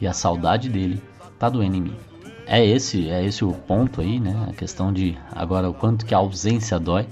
e 0.00 0.08
a 0.08 0.12
saudade 0.12 0.68
dele 0.68 1.00
tá 1.38 1.48
doendo 1.48 1.76
em 1.76 1.82
mim. 1.82 2.09
É 2.52 2.66
esse, 2.66 3.08
é 3.08 3.24
esse 3.24 3.44
o 3.44 3.52
ponto 3.52 4.00
aí, 4.00 4.18
né? 4.18 4.48
A 4.50 4.52
questão 4.52 4.92
de 4.92 5.16
agora 5.30 5.70
o 5.70 5.72
quanto 5.72 6.04
que 6.04 6.12
a 6.12 6.18
ausência 6.18 6.80
dói. 6.80 7.06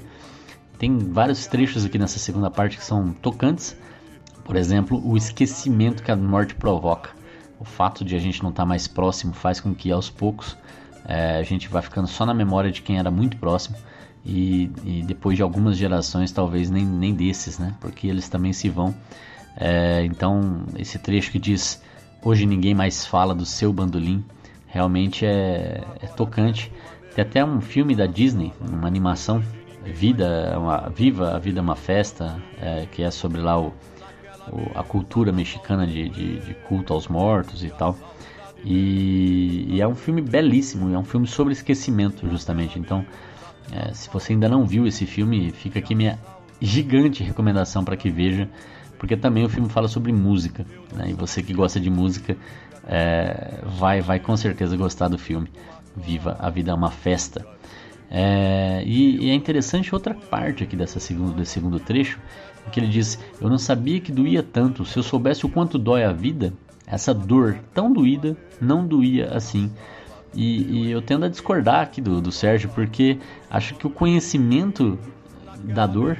Tem 0.77 0.99
vários 0.99 1.47
trechos 1.47 1.85
aqui 1.85 1.97
nessa 1.97 2.19
segunda 2.19 2.51
parte 2.51 2.77
que 2.77 2.85
são 2.85 3.13
tocantes. 3.13 3.77
Por 4.45 4.57
exemplo, 4.57 5.01
o 5.09 5.17
esquecimento 5.17 6.03
que 6.03 6.11
a 6.11 6.17
morte 6.17 6.57
provoca. 6.57 7.11
O 7.61 7.65
fato 7.65 8.05
de 8.05 8.17
a 8.17 8.19
gente 8.19 8.43
não 8.43 8.51
estar 8.51 8.65
tá 8.65 8.67
mais 8.67 8.89
próximo 8.89 9.33
faz 9.33 9.61
com 9.61 9.73
que 9.73 9.93
aos 9.93 10.11
poucos 10.11 10.57
é, 11.05 11.37
a 11.39 11.43
gente 11.45 11.69
vá 11.69 11.81
ficando 11.83 12.09
só 12.09 12.27
na 12.27 12.35
memória 12.35 12.73
de 12.73 12.83
quem 12.83 12.99
era 12.99 13.11
muito 13.11 13.37
próximo. 13.37 13.77
E, 14.27 14.73
e, 14.85 15.05
depois 15.05 15.37
de 15.37 15.43
algumas 15.45 15.77
gerações, 15.77 16.33
talvez 16.33 16.69
nem, 16.69 16.85
nem 16.85 17.15
desses, 17.15 17.61
né? 17.61 17.77
Porque 17.81 18.09
eles 18.09 18.29
também 18.29 18.53
se 18.53 18.69
vão. 18.69 18.93
É, 19.57 20.05
então, 20.05 20.65
esse 20.77 20.99
trecho 20.99 21.31
que 21.31 21.39
diz: 21.39 21.81
Hoje 22.25 22.45
ninguém 22.45 22.75
mais 22.75 23.07
fala 23.07 23.37
do 23.37 23.47
seu 23.47 23.73
bandolim, 23.73 24.25
realmente 24.69 25.27
é, 25.27 25.83
é 26.01 26.07
tocante. 26.07 26.73
Tem 27.15 27.23
até 27.23 27.45
um 27.45 27.61
filme 27.61 27.97
da 27.97 28.07
Disney, 28.07 28.53
uma 28.61 28.87
animação, 28.87 29.43
Vida, 29.85 30.55
uma, 30.59 30.89
Viva, 30.91 31.35
a 31.35 31.39
Vida 31.39 31.61
é 31.61 31.63
uma 31.63 31.77
Festa, 31.77 32.41
é, 32.61 32.87
que 32.91 33.03
é 33.03 33.11
sobre 33.11 33.41
lá 33.41 33.59
o, 33.59 33.73
o, 34.53 34.71
a 34.79 34.83
cultura 34.83 35.33
mexicana 35.33 35.87
de, 35.87 36.09
de, 36.09 36.39
de, 36.41 36.55
culto 36.55 36.93
aos 36.93 37.09
mortos 37.09 37.65
e 37.65 37.71
tal. 37.71 37.97
E, 38.65 39.67
e, 39.69 39.81
é 39.81 39.87
um 39.87 39.95
filme 39.95 40.21
belíssimo, 40.21 40.93
é 40.95 40.99
um 40.99 41.05
filme 41.05 41.27
sobre 41.27 41.53
esquecimento, 41.53 42.29
justamente. 42.29 42.79
Então, 42.79 43.05
é, 43.73 43.93
se 43.95 44.11
você 44.11 44.33
ainda 44.33 44.49
não 44.49 44.67
viu 44.67 44.87
esse 44.87 45.07
filme, 45.07 45.51
fica 45.51 45.79
aqui 45.79 45.95
minha 45.95 46.19
gigante 46.61 47.23
recomendação 47.23 47.85
para 47.85 47.97
que 47.97 48.11
veja, 48.11 48.49
porque 48.99 49.17
também 49.17 49.45
o 49.45 49.49
filme 49.49 49.69
fala 49.69 49.87
sobre 49.87 50.13
música, 50.13 50.67
né? 50.93 51.11
e 51.11 51.13
você 51.13 51.43
que 51.43 51.55
gosta 51.55 51.79
de 51.79 51.89
música 51.89 52.37
é, 52.89 53.61
vai, 53.65 54.01
vai 54.01 54.19
com 54.19 54.35
certeza 54.37 54.77
gostar 54.77 55.09
do 55.09 55.19
filme. 55.19 55.49
Viva 55.95 56.37
a 56.39 56.49
Vida 56.49 56.71
é 56.71 56.75
uma 56.75 56.91
Festa. 56.91 57.47
É, 58.11 58.83
e, 58.87 59.27
e, 59.27 59.31
é 59.31 59.35
interessante 59.35 59.95
outra 59.95 60.15
parte 60.15 60.65
aqui 60.65 60.75
dessa 60.75 60.99
segundo, 60.99 61.35
desse 61.35 61.53
segundo 61.53 61.79
trecho, 61.79 62.19
que 62.73 62.81
ele 62.81 62.87
diz: 62.87 63.19
Eu 63.39 63.51
não 63.51 63.59
sabia 63.59 64.01
que 64.01 64.11
doía 64.11 64.43
tanto. 64.43 64.87
Se 64.87 64.99
eu 64.99 65.03
soubesse 65.03 65.45
o 65.45 65.49
quanto 65.49 65.79
dói 65.79 66.05
a 66.05 66.13
vida, 66.13 66.55
essa 66.87 67.13
dor 67.13 67.59
tão 67.75 67.93
doída 67.93 68.35
não 68.59 68.87
doía 68.87 69.35
assim. 69.35 69.71
E, 70.35 70.87
e 70.87 70.91
eu 70.91 71.03
tendo 71.03 71.27
a 71.27 71.29
discordar 71.29 71.83
aqui 71.83 72.01
do, 72.01 72.21
do 72.21 72.33
Sérgio, 72.33 72.71
porque 72.71 73.19
acho 73.51 73.75
que 73.75 73.87
o 73.87 73.91
conhecimento 73.91 74.99
da 75.65 75.87
dor 75.87 76.17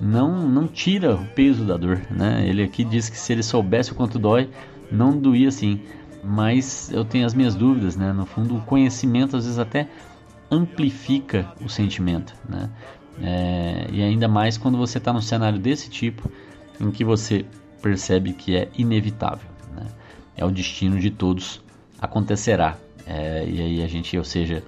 não, 0.00 0.48
não 0.48 0.66
tira 0.66 1.14
o 1.14 1.24
peso 1.26 1.64
da 1.64 1.76
dor. 1.76 2.00
Né? 2.10 2.48
Ele 2.48 2.62
aqui 2.62 2.82
diz 2.82 3.08
que 3.08 3.18
se 3.18 3.32
ele 3.32 3.42
soubesse 3.42 3.92
o 3.92 3.94
quanto 3.94 4.18
dói, 4.18 4.48
não 4.90 5.16
doía 5.16 5.48
assim 5.48 5.80
mas 6.22 6.90
eu 6.92 7.04
tenho 7.04 7.26
as 7.26 7.34
minhas 7.34 7.54
dúvidas, 7.54 7.96
né? 7.96 8.12
No 8.12 8.26
fundo, 8.26 8.56
o 8.56 8.60
conhecimento 8.62 9.36
às 9.36 9.44
vezes 9.44 9.58
até 9.58 9.88
amplifica 10.50 11.52
o 11.64 11.68
sentimento, 11.68 12.34
né? 12.48 12.70
É, 13.20 13.88
e 13.92 14.02
ainda 14.02 14.28
mais 14.28 14.56
quando 14.56 14.78
você 14.78 14.98
está 14.98 15.12
num 15.12 15.20
cenário 15.20 15.58
desse 15.58 15.90
tipo, 15.90 16.30
em 16.80 16.90
que 16.90 17.04
você 17.04 17.44
percebe 17.82 18.32
que 18.32 18.56
é 18.56 18.68
inevitável, 18.76 19.48
né? 19.74 19.86
É 20.36 20.44
o 20.44 20.50
destino 20.50 20.98
de 20.98 21.10
todos, 21.10 21.60
acontecerá. 22.00 22.76
É, 23.06 23.44
e 23.48 23.60
aí 23.60 23.82
a 23.82 23.88
gente, 23.88 24.16
ou 24.16 24.24
seja, 24.24 24.62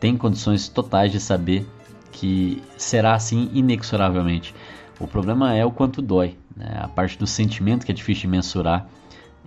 tem 0.00 0.16
condições 0.16 0.68
totais 0.68 1.12
de 1.12 1.20
saber 1.20 1.66
que 2.12 2.62
será 2.76 3.14
assim 3.14 3.50
inexoravelmente. 3.52 4.54
O 4.98 5.06
problema 5.06 5.54
é 5.54 5.64
o 5.64 5.70
quanto 5.70 6.02
dói, 6.02 6.36
né? 6.56 6.80
a 6.80 6.88
parte 6.88 7.16
do 7.16 7.26
sentimento 7.26 7.86
que 7.86 7.92
é 7.92 7.94
difícil 7.94 8.22
de 8.22 8.28
mensurar 8.28 8.88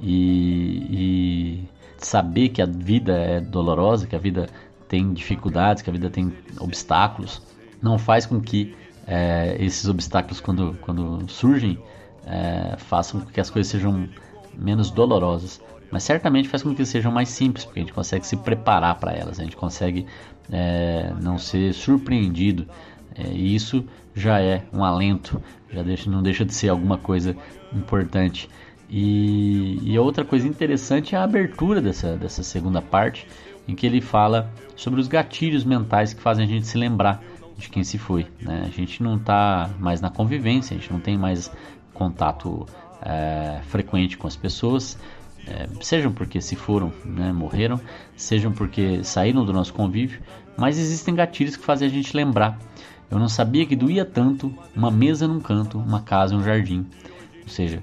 e, 0.02 0.88
e 0.90 1.70
saber 1.98 2.50
que 2.50 2.62
a 2.62 2.66
vida 2.66 3.14
é 3.14 3.40
dolorosa, 3.40 4.08
que 4.08 4.16
a 4.16 4.20
vida 4.20 4.48
tem 4.88 5.14
dificuldades, 5.14 5.82
que 5.82 5.90
a 5.90 5.94
vida 5.94 6.10
tem 6.10 6.34
obstáculos, 6.60 7.42
não 7.82 7.98
faz 7.98 8.26
com 8.26 8.42
que 8.42 8.76
é, 9.08 9.56
esses 9.60 9.88
obstáculos, 9.88 10.40
quando, 10.40 10.78
quando 10.82 11.30
surgem, 11.30 11.78
é, 12.26 12.76
façam 12.78 13.22
com 13.22 13.32
que 13.32 13.40
as 13.40 13.50
coisas 13.50 13.72
sejam 13.72 14.08
menos 14.58 14.92
dolorosas. 14.92 15.62
Mas 15.92 16.04
certamente 16.04 16.48
faz 16.48 16.64
com 16.64 16.74
que 16.74 16.86
sejam 16.86 17.12
mais 17.12 17.30
simples, 17.30 17.66
porque 17.66 17.80
a 17.80 17.84
gente 17.84 17.94
consegue 17.94 18.26
se 18.26 18.38
preparar 18.38 18.96
para 19.00 19.12
elas, 19.12 19.40
a 19.40 19.44
gente 19.44 19.58
consegue 19.58 20.06
é, 20.52 21.14
não 21.22 21.38
ser 21.38 21.74
surpreendido. 21.74 22.66
É, 23.14 23.28
e 23.28 23.54
isso 23.54 23.86
já 24.16 24.40
é 24.40 24.64
um 24.74 24.84
alento, 24.84 25.42
já 25.70 25.84
deixa, 25.84 26.10
não 26.10 26.24
deixa 26.24 26.46
de 26.46 26.54
ser 26.54 26.70
alguma 26.70 26.98
coisa 26.98 27.36
importante. 27.74 28.50
E, 28.92 29.80
e 29.84 29.98
outra 29.98 30.26
coisa 30.26 30.46
interessante 30.46 31.16
é 31.16 31.18
a 31.18 31.24
abertura 31.24 31.82
dessa, 31.82 32.18
dessa 32.18 32.44
segunda 32.44 32.82
parte, 32.82 33.26
em 33.66 33.74
que 33.74 33.86
ele 33.86 34.02
fala 34.02 34.52
sobre 34.76 35.00
os 35.00 35.08
gatilhos 35.08 35.64
mentais 35.64 36.14
que 36.14 36.22
fazem 36.22 36.44
a 36.44 36.48
gente 36.48 36.68
se 36.68 36.78
lembrar 36.78 37.24
de 37.58 37.70
quem 37.70 37.86
se 37.86 37.98
foi. 37.98 38.28
Né? 38.42 38.64
A 38.66 38.70
gente 38.70 39.02
não 39.02 39.16
está 39.16 39.70
mais 39.80 40.02
na 40.02 40.10
convivência, 40.10 40.76
a 40.76 40.80
gente 40.80 40.92
não 40.92 41.00
tem 41.00 41.18
mais 41.18 41.50
contato 41.94 42.66
é, 43.02 43.62
frequente 43.64 44.18
com 44.18 44.28
as 44.28 44.36
pessoas, 44.36 45.00
é, 45.48 45.68
sejam 45.80 46.12
porque 46.12 46.42
se 46.42 46.58
foram, 46.58 46.92
né, 47.06 47.32
morreram, 47.32 47.80
sejam 48.18 48.52
porque 48.52 49.04
saíram 49.06 49.46
do 49.46 49.54
nosso 49.54 49.74
convívio, 49.74 50.20
mas 50.58 50.78
existem 50.78 51.16
gatilhos 51.16 51.56
que 51.56 51.64
fazem 51.64 51.88
a 51.88 51.92
gente 51.92 52.16
lembrar. 52.16 52.60
Eu 53.10 53.18
não 53.18 53.30
sabia 53.30 53.66
que 53.66 53.76
doía 53.76 54.04
tanto 54.04 54.54
uma 54.76 54.92
mesa 54.92 55.28
num 55.28 55.40
canto, 55.40 55.78
uma 55.78 56.02
casa, 56.02 56.36
um 56.36 56.44
jardim. 56.44 56.86
Ou 57.44 57.50
seja, 57.50 57.82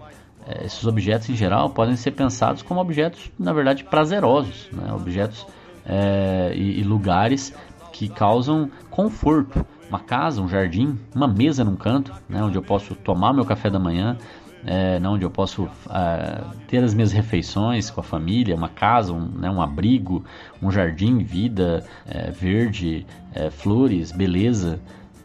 esses 0.64 0.86
objetos 0.86 1.28
em 1.28 1.36
geral 1.36 1.70
podem 1.70 1.96
ser 1.96 2.12
pensados 2.12 2.62
como 2.62 2.80
objetos, 2.80 3.30
na 3.38 3.52
verdade, 3.52 3.84
prazerosos, 3.84 4.68
né? 4.72 4.92
objetos 4.92 5.46
é, 5.84 6.52
e, 6.54 6.80
e, 6.80 6.82
lugares 6.82 7.54
que 7.92 8.08
causam 8.08 8.70
conforto. 8.90 9.64
Uma 9.88 10.00
casa, 10.00 10.42
um 10.42 10.48
jardim, 10.48 10.98
uma 11.14 11.26
mesa 11.26 11.64
num 11.64 11.76
canto, 11.76 12.12
né? 12.28 12.42
onde 12.42 12.56
eu 12.56 12.62
posso 12.62 12.94
tomar 12.94 13.32
meu 13.32 13.44
café 13.44 13.70
da 13.70 13.78
manhã, 13.78 14.18
é, 14.66 14.98
onde 15.06 15.24
eu 15.24 15.30
posso 15.30 15.68
é, 15.88 16.44
ter 16.66 16.84
as 16.84 16.92
minhas 16.92 17.12
refeições 17.12 17.90
com 17.90 18.00
a 18.00 18.04
família, 18.04 18.54
uma 18.54 18.68
casa, 18.68 19.12
um, 19.12 19.20
né, 19.20 19.50
um 19.50 19.62
abrigo, 19.62 20.24
um 20.62 20.70
jardim, 20.70 21.18
vida, 21.18 21.84
verde, 22.32 23.06
flores, 23.52 24.12
beleza. 24.12 24.80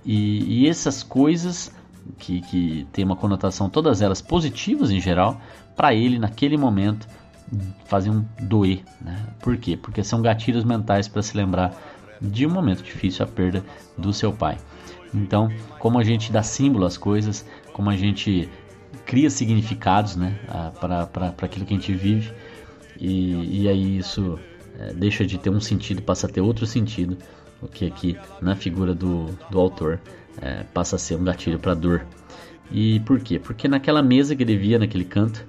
E, 0.05 0.63
e 0.63 0.69
essas 0.69 1.03
coisas 1.03 1.73
que, 2.17 2.41
que 2.41 2.87
tem 2.91 3.05
uma 3.05 3.15
conotação, 3.15 3.69
todas 3.69 4.01
elas 4.01 4.21
positivas 4.21 4.91
em 4.91 4.99
geral, 4.99 5.39
para 5.75 5.93
ele 5.93 6.19
naquele 6.19 6.57
momento 6.57 7.07
faziam 7.85 8.25
doer. 8.41 8.83
Né? 9.01 9.17
Por 9.39 9.57
quê? 9.57 9.77
Porque 9.77 10.03
são 10.03 10.21
gatilhos 10.21 10.63
mentais 10.63 11.07
para 11.07 11.21
se 11.21 11.35
lembrar 11.35 11.73
de 12.21 12.45
um 12.45 12.49
momento 12.49 12.83
difícil, 12.83 13.25
a 13.25 13.27
perda 13.27 13.63
do 13.97 14.13
seu 14.13 14.31
pai. 14.31 14.57
Então, 15.13 15.49
como 15.77 15.99
a 15.99 16.03
gente 16.03 16.31
dá 16.31 16.41
símbolo 16.41 16.85
às 16.85 16.97
coisas, 16.97 17.45
como 17.73 17.89
a 17.89 17.95
gente 17.95 18.49
cria 19.05 19.29
significados 19.29 20.15
né, 20.15 20.39
para 20.79 21.33
aquilo 21.41 21.65
que 21.65 21.73
a 21.73 21.77
gente 21.77 21.93
vive, 21.93 22.33
e, 22.99 23.63
e 23.63 23.69
aí 23.69 23.97
isso 23.97 24.39
é, 24.79 24.93
deixa 24.93 25.25
de 25.25 25.37
ter 25.37 25.49
um 25.49 25.59
sentido, 25.59 26.01
passa 26.01 26.27
a 26.27 26.29
ter 26.29 26.41
outro 26.41 26.65
sentido, 26.65 27.17
o 27.61 27.67
que 27.67 27.85
aqui 27.85 28.17
na 28.41 28.55
figura 28.55 28.93
do, 28.93 29.27
do 29.49 29.59
autor 29.59 29.99
é, 30.41 30.63
passa 30.73 30.95
a 30.95 30.99
ser 30.99 31.15
um 31.15 31.23
gatilho 31.23 31.59
para 31.59 31.73
dor. 31.73 32.05
E 32.71 32.99
por 33.01 33.19
quê? 33.19 33.39
Porque 33.39 33.67
naquela 33.67 34.01
mesa 34.01 34.35
que 34.35 34.43
ele 34.43 34.57
via 34.57 34.79
naquele 34.79 35.05
canto, 35.05 35.45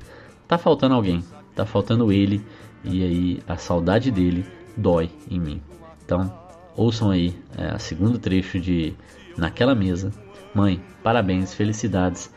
tá 0.47 0.59
faltando 0.59 0.95
alguém, 0.95 1.25
tá 1.55 1.65
faltando 1.65 2.13
ele, 2.13 2.45
e 2.85 3.03
aí 3.03 3.43
a 3.49 3.57
saudade 3.57 4.11
dele 4.11 4.45
dói 4.77 5.11
em 5.31 5.41
mim. 5.41 5.63
Então, 6.05 6.33
ouçam 6.77 7.11
aí 7.11 7.35
é, 7.57 7.69
a 7.69 7.79
segundo 7.79 8.19
trecho 8.19 8.61
de 8.61 8.95
Naquela 9.37 9.75
Mesa. 9.75 10.13
Mãe, 10.55 10.81
parabéns, 11.03 11.55
felicidades, 11.55 12.31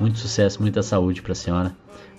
muito 0.00 0.18
sucesso, 0.18 0.60
muita 0.62 0.82
saúde 0.82 1.20
para 1.20 1.32
a 1.32 1.34
senhora. 1.34 1.76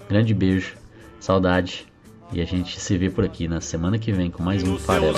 Grande 0.08 0.34
beijo, 0.34 0.76
saudade. 1.20 1.88
E 2.32 2.42
a 2.42 2.46
gente 2.46 2.80
se 2.80 2.98
vê 2.98 3.10
por 3.10 3.26
aqui 3.26 3.48
na 3.48 3.60
semana 3.60 3.98
que 3.98 4.12
vem 4.12 4.30
com 4.30 4.44
mais 4.44 4.62
um 4.62 4.78
Farelo. 4.78 5.18